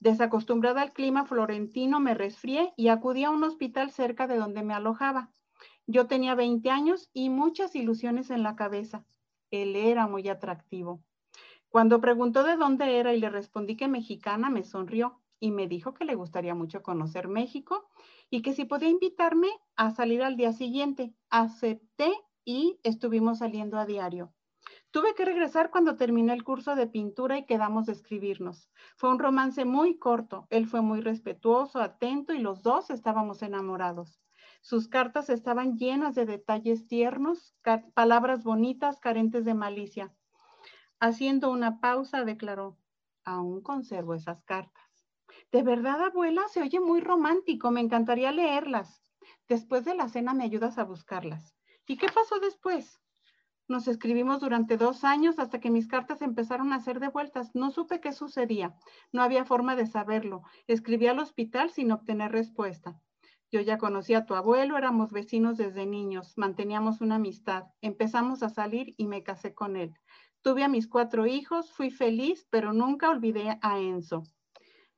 Desacostumbrada 0.02 0.82
al 0.82 0.92
clima 0.92 1.26
florentino, 1.26 2.00
me 2.00 2.14
resfrié 2.14 2.74
y 2.76 2.88
acudí 2.88 3.22
a 3.22 3.30
un 3.30 3.44
hospital 3.44 3.92
cerca 3.92 4.26
de 4.26 4.36
donde 4.36 4.64
me 4.64 4.74
alojaba. 4.74 5.30
Yo 5.86 6.08
tenía 6.08 6.34
20 6.34 6.70
años 6.70 7.08
y 7.12 7.30
muchas 7.30 7.76
ilusiones 7.76 8.30
en 8.30 8.42
la 8.42 8.56
cabeza. 8.56 9.06
Él 9.52 9.76
era 9.76 10.08
muy 10.08 10.28
atractivo. 10.28 11.04
Cuando 11.68 12.00
preguntó 12.00 12.42
de 12.42 12.56
dónde 12.56 12.98
era 12.98 13.14
y 13.14 13.20
le 13.20 13.30
respondí 13.30 13.76
que 13.76 13.86
mexicana, 13.86 14.50
me 14.50 14.64
sonrió 14.64 15.20
y 15.38 15.52
me 15.52 15.68
dijo 15.68 15.94
que 15.94 16.04
le 16.04 16.16
gustaría 16.16 16.56
mucho 16.56 16.82
conocer 16.82 17.28
México 17.28 17.88
y 18.28 18.42
que 18.42 18.54
si 18.54 18.64
podía 18.64 18.88
invitarme 18.88 19.50
a 19.76 19.92
salir 19.92 20.24
al 20.24 20.36
día 20.36 20.52
siguiente. 20.52 21.14
Acepté 21.30 22.12
y 22.44 22.80
estuvimos 22.82 23.38
saliendo 23.38 23.78
a 23.78 23.86
diario. 23.86 24.32
Tuve 24.92 25.14
que 25.14 25.24
regresar 25.24 25.70
cuando 25.70 25.96
terminé 25.96 26.34
el 26.34 26.44
curso 26.44 26.74
de 26.74 26.86
pintura 26.86 27.38
y 27.38 27.46
quedamos 27.46 27.86
de 27.86 27.92
escribirnos. 27.92 28.70
Fue 28.94 29.08
un 29.08 29.18
romance 29.18 29.64
muy 29.64 29.98
corto. 29.98 30.46
Él 30.50 30.66
fue 30.66 30.82
muy 30.82 31.00
respetuoso, 31.00 31.80
atento 31.80 32.34
y 32.34 32.38
los 32.40 32.62
dos 32.62 32.90
estábamos 32.90 33.42
enamorados. 33.42 34.20
Sus 34.60 34.88
cartas 34.88 35.30
estaban 35.30 35.78
llenas 35.78 36.14
de 36.14 36.26
detalles 36.26 36.86
tiernos, 36.86 37.56
palabras 37.94 38.44
bonitas, 38.44 39.00
carentes 39.00 39.46
de 39.46 39.54
malicia. 39.54 40.14
Haciendo 41.00 41.50
una 41.50 41.80
pausa, 41.80 42.26
declaró, 42.26 42.76
aún 43.24 43.62
conservo 43.62 44.12
esas 44.12 44.44
cartas. 44.44 44.84
De 45.50 45.62
verdad, 45.62 46.02
abuela, 46.02 46.46
se 46.48 46.60
oye 46.60 46.80
muy 46.80 47.00
romántico. 47.00 47.70
Me 47.70 47.80
encantaría 47.80 48.30
leerlas. 48.30 49.02
Después 49.48 49.86
de 49.86 49.94
la 49.94 50.10
cena 50.10 50.34
me 50.34 50.44
ayudas 50.44 50.76
a 50.76 50.84
buscarlas. 50.84 51.56
¿Y 51.86 51.96
qué 51.96 52.08
pasó 52.14 52.38
después? 52.40 53.01
Nos 53.68 53.88
escribimos 53.88 54.40
durante 54.40 54.76
dos 54.76 55.04
años 55.04 55.38
hasta 55.38 55.60
que 55.60 55.70
mis 55.70 55.86
cartas 55.86 56.20
empezaron 56.20 56.72
a 56.72 56.80
ser 56.80 57.00
devueltas. 57.00 57.54
No 57.54 57.70
supe 57.70 58.00
qué 58.00 58.12
sucedía. 58.12 58.74
No 59.12 59.22
había 59.22 59.44
forma 59.44 59.76
de 59.76 59.86
saberlo. 59.86 60.42
Escribí 60.66 61.06
al 61.06 61.20
hospital 61.20 61.70
sin 61.70 61.92
obtener 61.92 62.32
respuesta. 62.32 63.00
Yo 63.52 63.60
ya 63.60 63.76
conocía 63.76 64.18
a 64.18 64.24
tu 64.24 64.34
abuelo, 64.34 64.78
éramos 64.78 65.12
vecinos 65.12 65.58
desde 65.58 65.84
niños, 65.84 66.32
manteníamos 66.38 67.02
una 67.02 67.16
amistad. 67.16 67.64
Empezamos 67.82 68.42
a 68.42 68.48
salir 68.48 68.94
y 68.96 69.06
me 69.06 69.22
casé 69.22 69.52
con 69.52 69.76
él. 69.76 69.94
Tuve 70.40 70.64
a 70.64 70.68
mis 70.68 70.88
cuatro 70.88 71.26
hijos, 71.26 71.70
fui 71.70 71.90
feliz, 71.90 72.46
pero 72.50 72.72
nunca 72.72 73.10
olvidé 73.10 73.58
a 73.60 73.78
Enzo. 73.78 74.22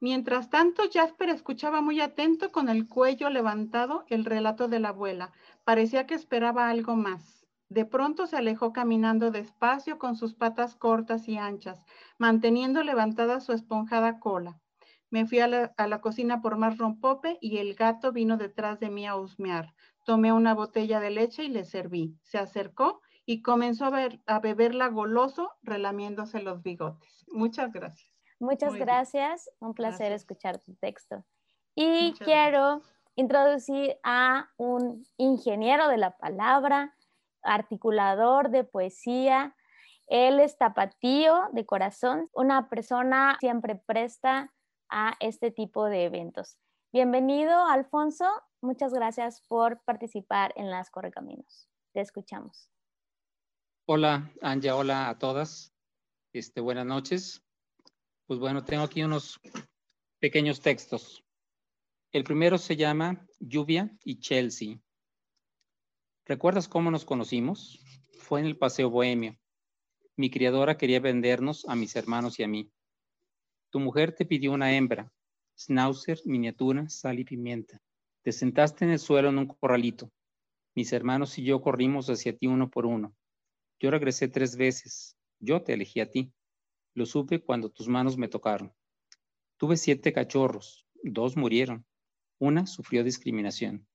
Mientras 0.01 0.51
tanto, 0.51 0.85
Jasper 0.93 1.31
escuchaba 1.31 1.81
muy 1.81 2.01
atento 2.01 2.53
con 2.53 2.69
el 2.69 2.87
cuello 2.87 3.29
levantado 3.29 4.05
el 4.09 4.25
relato 4.25 4.69
de 4.69 4.79
la 4.79 4.91
abuela. 4.91 5.33
Parecía 5.65 6.07
que 6.07 6.15
esperaba 6.15 6.69
algo 6.69 6.95
más. 6.95 7.44
De 7.75 7.85
pronto 7.85 8.29
se 8.29 8.37
alejó 8.37 8.73
caminando 8.73 9.33
despacio 9.33 9.99
con 9.99 10.15
sus 10.15 10.33
patas 10.37 10.77
cortas 10.77 11.27
y 11.27 11.39
anchas, 11.39 11.83
manteniendo 12.19 12.85
levantada 12.85 13.41
su 13.41 13.53
esponjada 13.53 14.21
cola. 14.21 14.61
Me 15.11 15.27
fui 15.27 15.41
a 15.41 15.49
la, 15.49 16.01
cocina 16.01 16.41
por 16.41 16.57
más 16.57 16.79
rompope 16.79 17.37
y 17.41 17.59
el 17.59 17.75
gato 17.75 18.13
vino 18.13 18.37
detrás 18.37 18.79
de 18.79 18.91
mí 18.91 19.09
a 19.09 19.17
husmear. 19.17 19.75
Tomé 20.05 20.33
una 20.33 20.55
botella 20.55 21.01
de 21.01 21.11
leche 21.11 21.43
y 21.43 21.49
le 21.49 21.65
serví. 21.65 22.17
Se 22.23 22.39
acercó 22.39 23.01
y 23.27 23.43
comenzó 23.43 23.87
a, 23.87 24.39
beberla 24.39 24.87
goloso, 24.87 25.51
relamiéndose 25.63 26.43
los 26.43 26.63
bigotes. 26.63 27.25
Muchas 27.27 27.73
gracias. 27.73 28.09
Muchas 28.39 28.75
gracias, 28.75 29.51
un 29.59 29.75
placer 29.75 30.13
escuchar 30.13 30.61
tu 30.61 30.77
texto. 30.77 31.25
Y 31.75 32.13
quiero 32.21 32.83
introducir 33.17 33.97
a 34.05 34.51
un 34.59 35.05
ingeniero 35.17 35.89
de 35.89 35.99
la 35.99 36.17
palabra, 36.17 36.95
articulador 37.45 38.51
de 38.51 38.65
poesía. 38.65 39.55
Él 40.07 40.41
es 40.41 40.59
tapatío 40.59 41.49
de 41.53 41.65
corazón, 41.65 42.29
una 42.33 42.69
persona 42.69 43.37
siempre 43.41 43.77
presta 43.77 44.53
a 44.91 45.15
este 45.21 45.51
tipo 45.51 45.87
de 45.87 46.05
eventos. 46.05 46.59
Bienvenido, 46.93 47.67
Alfonso. 47.67 48.27
Muchas 48.61 48.93
gracias 48.93 49.43
por 49.49 49.83
participar 49.85 50.53
en 50.57 50.71
las 50.71 50.91
Correcaminos. 50.91 51.69
Te 51.93 52.01
escuchamos. 52.01 52.71
Hola, 53.87 54.33
Anja, 54.41 54.77
hola 54.77 55.09
a 55.09 55.19
todas. 55.19 55.75
Este, 56.33 56.61
buenas 56.61 56.87
noches. 56.87 57.45
Pues 58.27 58.39
bueno, 58.41 58.65
tengo 58.65 58.85
aquí 58.85 59.03
unos 59.03 59.41
pequeños 60.19 60.61
textos. 60.61 61.23
El 62.13 62.25
primero 62.25 62.59
se 62.59 62.77
llama 62.77 63.27
Lluvia 63.41 63.91
y 64.05 64.21
Chelsea. 64.21 64.79
¿Recuerdas 66.27 66.69
cómo 66.69 66.91
nos 66.91 67.05
conocimos? 67.05 67.85
Fue 68.17 68.41
en 68.41 68.47
el 68.47 68.57
Paseo 68.57 68.89
Bohemio. 68.89 69.37
Mi 70.17 70.31
criadora 70.31 70.79
quería 70.79 70.99
vendernos 70.99 71.69
a 71.69 71.77
mis 71.77 71.95
hermanos 71.97 72.41
y 72.41 72.45
a 72.45 72.49
mí. 72.49 72.73
Tu 73.69 73.79
mujer 73.79 74.15
te 74.15 74.25
pidió 74.25 74.53
una 74.53 74.75
hembra, 74.75 75.13
schnauzer, 75.55 76.19
miniatura, 76.25 76.89
sal 76.89 77.19
y 77.19 77.25
pimienta. 77.25 77.79
Te 78.23 78.33
sentaste 78.33 78.87
en 78.87 78.93
el 78.93 79.01
suelo 79.01 79.29
en 79.29 79.37
un 79.37 79.49
corralito. 79.49 80.11
Mis 80.75 80.95
hermanos 80.95 81.37
y 81.37 81.45
yo 81.45 81.61
corrimos 81.61 82.09
hacia 82.09 82.35
ti 82.35 82.47
uno 82.47 82.71
por 82.71 82.87
uno. 82.87 83.15
Yo 83.79 83.91
regresé 83.91 84.27
tres 84.29 84.57
veces. 84.57 85.19
Yo 85.41 85.63
te 85.63 85.75
elegí 85.75 86.01
a 86.01 86.11
ti. 86.11 86.33
Lo 86.95 87.05
supe 87.05 87.43
cuando 87.43 87.71
tus 87.71 87.87
manos 87.87 88.17
me 88.17 88.29
tocaron. 88.29 88.73
Tuve 89.59 89.77
siete 89.77 90.15
cachorros. 90.15 90.87
Dos 91.03 91.37
murieron. 91.37 91.85
Una 92.39 92.67
sufrió 92.67 93.05
discriminación. 93.05 93.87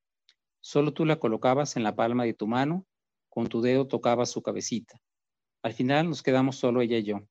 Solo 0.61 0.93
tú 0.93 1.05
la 1.05 1.19
colocabas 1.19 1.77
en 1.77 1.83
la 1.83 1.95
palma 1.95 2.25
de 2.25 2.33
tu 2.33 2.47
mano, 2.47 2.85
con 3.29 3.47
tu 3.47 3.61
dedo 3.61 3.87
tocabas 3.87 4.29
su 4.29 4.41
cabecita. 4.41 4.99
Al 5.61 5.73
final 5.73 6.09
nos 6.09 6.23
quedamos 6.23 6.57
solo 6.57 6.81
ella 6.81 6.97
y 6.97 7.03
yo. 7.03 7.21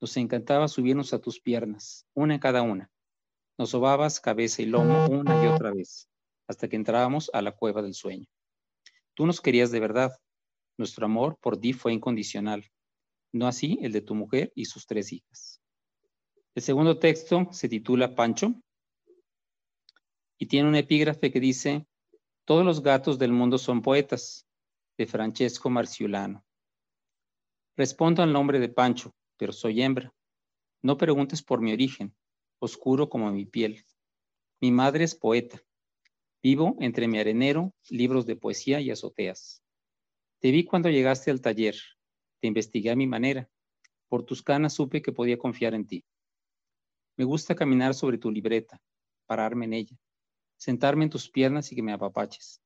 Nos 0.00 0.16
encantaba 0.16 0.68
subirnos 0.68 1.12
a 1.12 1.20
tus 1.20 1.40
piernas, 1.40 2.06
una 2.14 2.34
en 2.34 2.40
cada 2.40 2.62
una. 2.62 2.90
Nos 3.58 3.70
sobabas 3.70 4.20
cabeza 4.20 4.62
y 4.62 4.66
lomo 4.66 5.06
una 5.08 5.44
y 5.44 5.48
otra 5.48 5.72
vez, 5.72 6.08
hasta 6.46 6.68
que 6.68 6.76
entrábamos 6.76 7.30
a 7.32 7.42
la 7.42 7.52
cueva 7.52 7.82
del 7.82 7.94
sueño. 7.94 8.26
Tú 9.14 9.26
nos 9.26 9.40
querías 9.40 9.72
de 9.72 9.80
verdad, 9.80 10.12
nuestro 10.76 11.06
amor 11.06 11.36
por 11.40 11.58
ti 11.58 11.72
fue 11.72 11.92
incondicional, 11.92 12.64
no 13.32 13.48
así 13.48 13.78
el 13.82 13.90
de 13.90 14.00
tu 14.00 14.14
mujer 14.14 14.52
y 14.54 14.66
sus 14.66 14.86
tres 14.86 15.12
hijas. 15.12 15.60
El 16.54 16.62
segundo 16.62 17.00
texto 17.00 17.48
se 17.50 17.68
titula 17.68 18.14
Pancho 18.14 18.54
y 20.38 20.46
tiene 20.46 20.68
un 20.68 20.76
epígrafe 20.76 21.32
que 21.32 21.40
dice, 21.40 21.87
Todos 22.48 22.64
los 22.64 22.82
gatos 22.82 23.18
del 23.18 23.30
mundo 23.30 23.58
son 23.58 23.82
poetas, 23.82 24.48
de 24.96 25.04
Francesco 25.04 25.68
Marciulano. 25.68 26.46
Respondo 27.76 28.22
al 28.22 28.32
nombre 28.32 28.58
de 28.58 28.70
Pancho, 28.70 29.14
pero 29.36 29.52
soy 29.52 29.82
hembra. 29.82 30.14
No 30.80 30.96
preguntes 30.96 31.42
por 31.42 31.60
mi 31.60 31.74
origen, 31.74 32.16
oscuro 32.58 33.10
como 33.10 33.30
mi 33.30 33.44
piel. 33.44 33.84
Mi 34.62 34.72
madre 34.72 35.04
es 35.04 35.14
poeta. 35.14 35.60
Vivo 36.42 36.74
entre 36.80 37.06
mi 37.06 37.18
arenero, 37.18 37.74
libros 37.90 38.24
de 38.24 38.36
poesía 38.36 38.80
y 38.80 38.90
azoteas. 38.90 39.62
Te 40.40 40.50
vi 40.50 40.64
cuando 40.64 40.88
llegaste 40.88 41.30
al 41.30 41.42
taller. 41.42 41.76
Te 42.40 42.48
investigué 42.48 42.90
a 42.90 42.96
mi 42.96 43.06
manera. 43.06 43.50
Por 44.08 44.24
tus 44.24 44.42
canas 44.42 44.72
supe 44.72 45.02
que 45.02 45.12
podía 45.12 45.36
confiar 45.36 45.74
en 45.74 45.86
ti. 45.86 46.02
Me 47.18 47.26
gusta 47.26 47.54
caminar 47.54 47.92
sobre 47.92 48.16
tu 48.16 48.30
libreta, 48.30 48.80
pararme 49.26 49.66
en 49.66 49.74
ella, 49.74 49.98
sentarme 50.58 51.04
en 51.04 51.10
tus 51.10 51.30
piernas 51.30 51.72
y 51.72 51.76
que 51.76 51.82
me 51.82 51.94
apapaches. 51.94 52.60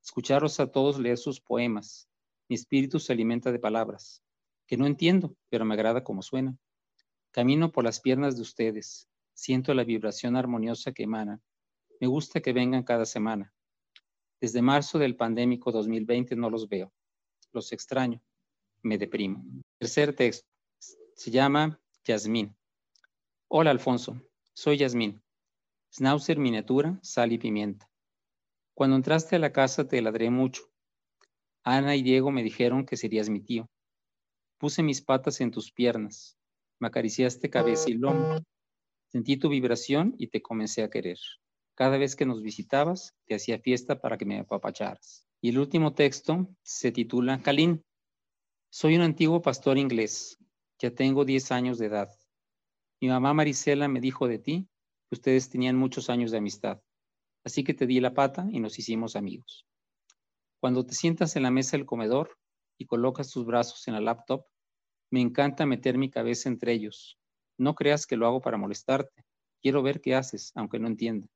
Escucharlos 0.00 0.60
a 0.60 0.70
todos 0.70 1.00
leer 1.00 1.18
sus 1.18 1.40
poemas. 1.40 2.08
Mi 2.48 2.54
espíritu 2.54 3.00
se 3.00 3.12
alimenta 3.12 3.50
de 3.50 3.58
palabras, 3.58 4.22
que 4.68 4.76
no 4.76 4.86
entiendo, 4.86 5.36
pero 5.48 5.64
me 5.64 5.74
agrada 5.74 6.04
como 6.04 6.22
suenan. 6.22 6.60
Camino 7.32 7.72
por 7.72 7.82
las 7.82 7.98
piernas 7.98 8.36
de 8.36 8.42
ustedes. 8.42 9.08
Siento 9.34 9.74
la 9.74 9.82
vibración 9.82 10.36
armoniosa 10.36 10.92
que 10.92 11.02
emanan. 11.02 11.42
Me 12.00 12.06
gusta 12.06 12.40
que 12.40 12.52
vengan 12.52 12.84
cada 12.84 13.04
semana. 13.04 13.52
Desde 14.40 14.62
marzo 14.62 15.00
del 15.00 15.16
pandémico 15.16 15.72
2020 15.72 16.36
no 16.36 16.48
los 16.48 16.68
veo 16.68 16.92
los 17.52 17.72
extraño, 17.72 18.22
me 18.82 18.98
deprimo. 18.98 19.44
Tercer 19.78 20.14
texto, 20.14 20.48
se 21.14 21.30
llama 21.30 21.80
Yasmín. 22.04 22.54
Hola 23.48 23.70
Alfonso, 23.70 24.20
soy 24.52 24.78
Yasmín. 24.78 25.22
Schnauzer 25.90 26.38
miniatura, 26.38 26.98
sal 27.02 27.32
y 27.32 27.38
pimienta. 27.38 27.90
Cuando 28.74 28.96
entraste 28.96 29.36
a 29.36 29.38
la 29.38 29.52
casa 29.52 29.88
te 29.88 30.00
ladré 30.02 30.30
mucho. 30.30 30.64
Ana 31.64 31.96
y 31.96 32.02
Diego 32.02 32.30
me 32.30 32.42
dijeron 32.42 32.84
que 32.84 32.96
serías 32.96 33.30
mi 33.30 33.40
tío. 33.40 33.68
Puse 34.58 34.82
mis 34.82 35.00
patas 35.00 35.40
en 35.40 35.50
tus 35.50 35.72
piernas, 35.72 36.38
me 36.78 36.88
acariciaste 36.88 37.48
cabeza 37.48 37.90
y 37.90 37.94
lomo. 37.94 38.38
Sentí 39.08 39.38
tu 39.38 39.48
vibración 39.48 40.14
y 40.18 40.28
te 40.28 40.42
comencé 40.42 40.82
a 40.82 40.90
querer. 40.90 41.18
Cada 41.74 41.96
vez 41.96 42.14
que 42.16 42.26
nos 42.26 42.42
visitabas, 42.42 43.14
te 43.24 43.34
hacía 43.34 43.58
fiesta 43.58 44.00
para 44.00 44.18
que 44.18 44.26
me 44.26 44.40
apapacharas. 44.40 45.26
Y 45.40 45.50
el 45.50 45.58
último 45.58 45.94
texto 45.94 46.48
se 46.62 46.92
titula 46.92 47.40
Kalin. 47.40 47.82
Soy 48.70 48.96
un 48.96 49.02
antiguo 49.02 49.40
pastor 49.40 49.78
inglés. 49.78 50.38
Ya 50.78 50.94
tengo 50.94 51.24
10 51.24 51.50
años 51.52 51.78
de 51.78 51.86
edad. 51.86 52.10
Mi 53.00 53.08
mamá 53.08 53.32
Marisela 53.32 53.88
me 53.88 54.00
dijo 54.00 54.28
de 54.28 54.38
ti 54.38 54.68
ustedes 55.10 55.48
tenían 55.48 55.76
muchos 55.76 56.10
años 56.10 56.30
de 56.30 56.38
amistad. 56.38 56.80
así 57.44 57.64
que 57.64 57.72
te 57.72 57.86
di 57.86 58.00
la 58.00 58.12
pata 58.12 58.46
y 58.50 58.60
nos 58.60 58.78
hicimos 58.78 59.16
amigos. 59.16 59.66
Cuando 60.60 60.84
te 60.84 60.94
sientas 60.94 61.36
en 61.36 61.44
la 61.44 61.50
mesa 61.50 61.76
del 61.76 61.86
comedor 61.86 62.36
y 62.76 62.86
colocas 62.86 63.30
tus 63.30 63.46
brazos 63.46 63.86
en 63.88 63.94
la 63.94 64.00
laptop, 64.00 64.44
me 65.10 65.20
encanta 65.20 65.64
meter 65.64 65.96
mi 65.96 66.10
cabeza 66.10 66.48
entre 66.48 66.72
ellos. 66.72 67.18
No 67.56 67.74
creas 67.74 68.06
que 68.06 68.16
lo 68.16 68.26
hago 68.26 68.40
para 68.40 68.58
molestarte. 68.58 69.24
Quiero 69.62 69.82
ver 69.82 70.00
qué 70.00 70.14
haces, 70.14 70.52
aunque 70.54 70.78
no 70.78 70.88
entienda. 70.88 71.28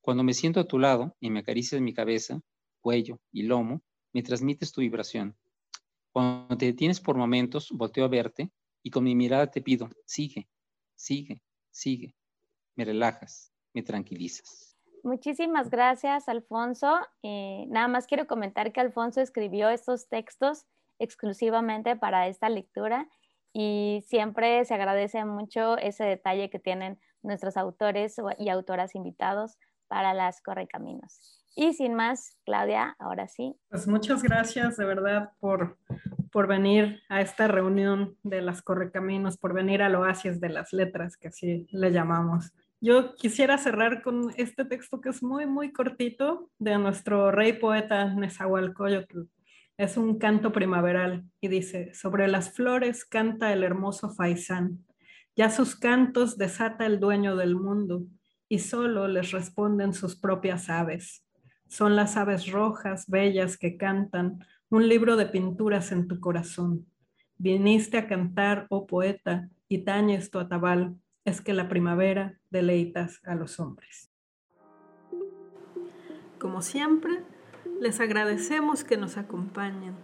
Cuando 0.00 0.22
me 0.22 0.32
siento 0.32 0.60
a 0.60 0.66
tu 0.66 0.78
lado 0.78 1.16
y 1.20 1.28
me 1.30 1.40
acaricias 1.40 1.80
mi 1.80 1.92
cabeza, 1.92 2.40
cuello 2.80 3.20
y 3.30 3.42
lomo, 3.42 3.82
me 4.12 4.22
transmites 4.22 4.72
tu 4.72 4.80
vibración. 4.80 5.36
Cuando 6.12 6.56
te 6.56 6.66
detienes 6.66 7.00
por 7.00 7.16
momentos, 7.16 7.70
volteo 7.70 8.04
a 8.04 8.08
verte 8.08 8.50
y 8.82 8.90
con 8.90 9.04
mi 9.04 9.14
mirada 9.14 9.50
te 9.50 9.60
pido, 9.60 9.90
sigue, 10.06 10.48
sigue, 10.96 11.42
sigue. 11.70 12.14
Me 12.76 12.84
relajas, 12.84 13.52
me 13.74 13.82
tranquilizas. 13.82 14.76
Muchísimas 15.02 15.70
gracias, 15.70 16.28
Alfonso. 16.28 17.00
Eh, 17.22 17.66
nada 17.68 17.88
más 17.88 18.06
quiero 18.06 18.26
comentar 18.26 18.72
que 18.72 18.80
Alfonso 18.80 19.20
escribió 19.20 19.70
estos 19.70 20.08
textos 20.08 20.66
exclusivamente 20.98 21.96
para 21.96 22.28
esta 22.28 22.48
lectura 22.48 23.08
y 23.52 24.04
siempre 24.06 24.64
se 24.64 24.74
agradece 24.74 25.24
mucho 25.24 25.78
ese 25.78 26.04
detalle 26.04 26.50
que 26.50 26.58
tienen 26.58 27.00
nuestros 27.22 27.56
autores 27.56 28.16
y 28.38 28.48
autoras 28.48 28.94
invitados 28.94 29.56
para 29.88 30.14
las 30.14 30.40
Correcaminos. 30.42 31.40
Y 31.56 31.72
sin 31.72 31.94
más, 31.94 32.36
Claudia, 32.44 32.94
ahora 32.98 33.26
sí. 33.26 33.56
Pues 33.70 33.88
muchas 33.88 34.22
gracias 34.22 34.76
de 34.76 34.84
verdad 34.84 35.32
por, 35.40 35.78
por 36.30 36.46
venir 36.46 37.02
a 37.08 37.20
esta 37.20 37.48
reunión 37.48 38.16
de 38.22 38.42
las 38.42 38.62
Correcaminos, 38.62 39.36
por 39.36 39.52
venir 39.52 39.82
al 39.82 39.94
oasis 39.94 40.40
de 40.40 40.48
las 40.48 40.72
letras, 40.72 41.16
que 41.16 41.28
así 41.28 41.66
le 41.70 41.90
llamamos. 41.92 42.52
Yo 42.80 43.14
quisiera 43.16 43.58
cerrar 43.58 44.02
con 44.02 44.32
este 44.36 44.64
texto 44.64 45.00
que 45.00 45.10
es 45.10 45.22
muy, 45.22 45.46
muy 45.46 45.72
cortito 45.72 46.50
de 46.58 46.78
nuestro 46.78 47.30
rey 47.30 47.52
poeta 47.52 48.14
Nezahualcóyotl. 48.14 49.22
Es 49.76 49.96
un 49.96 50.18
canto 50.18 50.52
primaveral 50.52 51.24
y 51.40 51.48
dice, 51.48 51.92
sobre 51.94 52.28
las 52.28 52.54
flores 52.54 53.04
canta 53.04 53.52
el 53.52 53.64
hermoso 53.64 54.10
faisán, 54.10 54.84
ya 55.36 55.48
sus 55.48 55.76
cantos 55.76 56.36
desata 56.36 56.86
el 56.86 57.00
dueño 57.00 57.36
del 57.36 57.56
mundo 57.56 58.04
y 58.48 58.58
solo 58.58 59.08
les 59.08 59.30
responden 59.30 59.94
sus 59.94 60.16
propias 60.16 60.68
aves. 60.68 61.24
Son 61.68 61.96
las 61.96 62.16
aves 62.16 62.50
rojas, 62.50 63.08
bellas, 63.08 63.56
que 63.56 63.76
cantan 63.76 64.44
un 64.70 64.88
libro 64.88 65.16
de 65.16 65.26
pinturas 65.26 65.90
en 65.90 66.06
tu 66.06 66.20
corazón. 66.20 66.86
Viniste 67.38 67.98
a 67.98 68.06
cantar, 68.06 68.66
oh 68.70 68.86
poeta, 68.86 69.50
y 69.68 69.78
tañes 69.78 70.30
tu 70.30 70.38
atabal, 70.38 70.96
es 71.24 71.40
que 71.40 71.54
la 71.54 71.68
primavera 71.68 72.38
deleitas 72.50 73.20
a 73.24 73.34
los 73.34 73.58
hombres. 73.58 74.12
Como 76.38 76.62
siempre, 76.62 77.22
les 77.80 77.98
agradecemos 77.98 78.84
que 78.84 78.96
nos 78.96 79.16
acompañen 79.16 79.94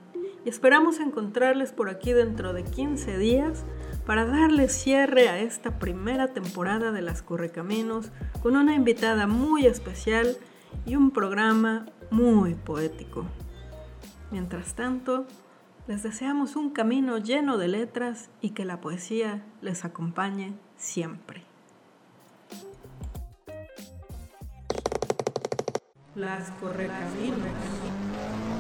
y 0.44 0.48
esperamos 0.48 0.98
encontrarles 0.98 1.72
por 1.72 1.88
aquí 1.88 2.12
dentro 2.12 2.52
de 2.52 2.64
15 2.64 3.18
días 3.18 3.64
para 4.04 4.26
darles 4.26 4.72
cierre 4.72 5.28
a 5.28 5.38
esta 5.38 5.78
primera 5.78 6.32
temporada 6.32 6.90
de 6.90 7.02
Las 7.02 7.22
Correcaminos 7.22 8.10
con 8.42 8.56
una 8.56 8.74
invitada 8.74 9.28
muy 9.28 9.66
especial 9.66 10.36
y 10.84 10.96
un 10.96 11.12
programa 11.12 11.86
muy 12.10 12.54
poético. 12.54 13.26
Mientras 14.30 14.74
tanto, 14.74 15.26
les 15.86 16.02
deseamos 16.02 16.56
un 16.56 16.70
camino 16.70 17.18
lleno 17.18 17.58
de 17.58 17.68
letras 17.68 18.28
y 18.40 18.50
que 18.50 18.64
la 18.64 18.80
poesía 18.80 19.44
les 19.60 19.84
acompañe 19.84 20.54
siempre. 20.76 21.42
Las 26.16 26.50
correcaminos. 26.52 28.55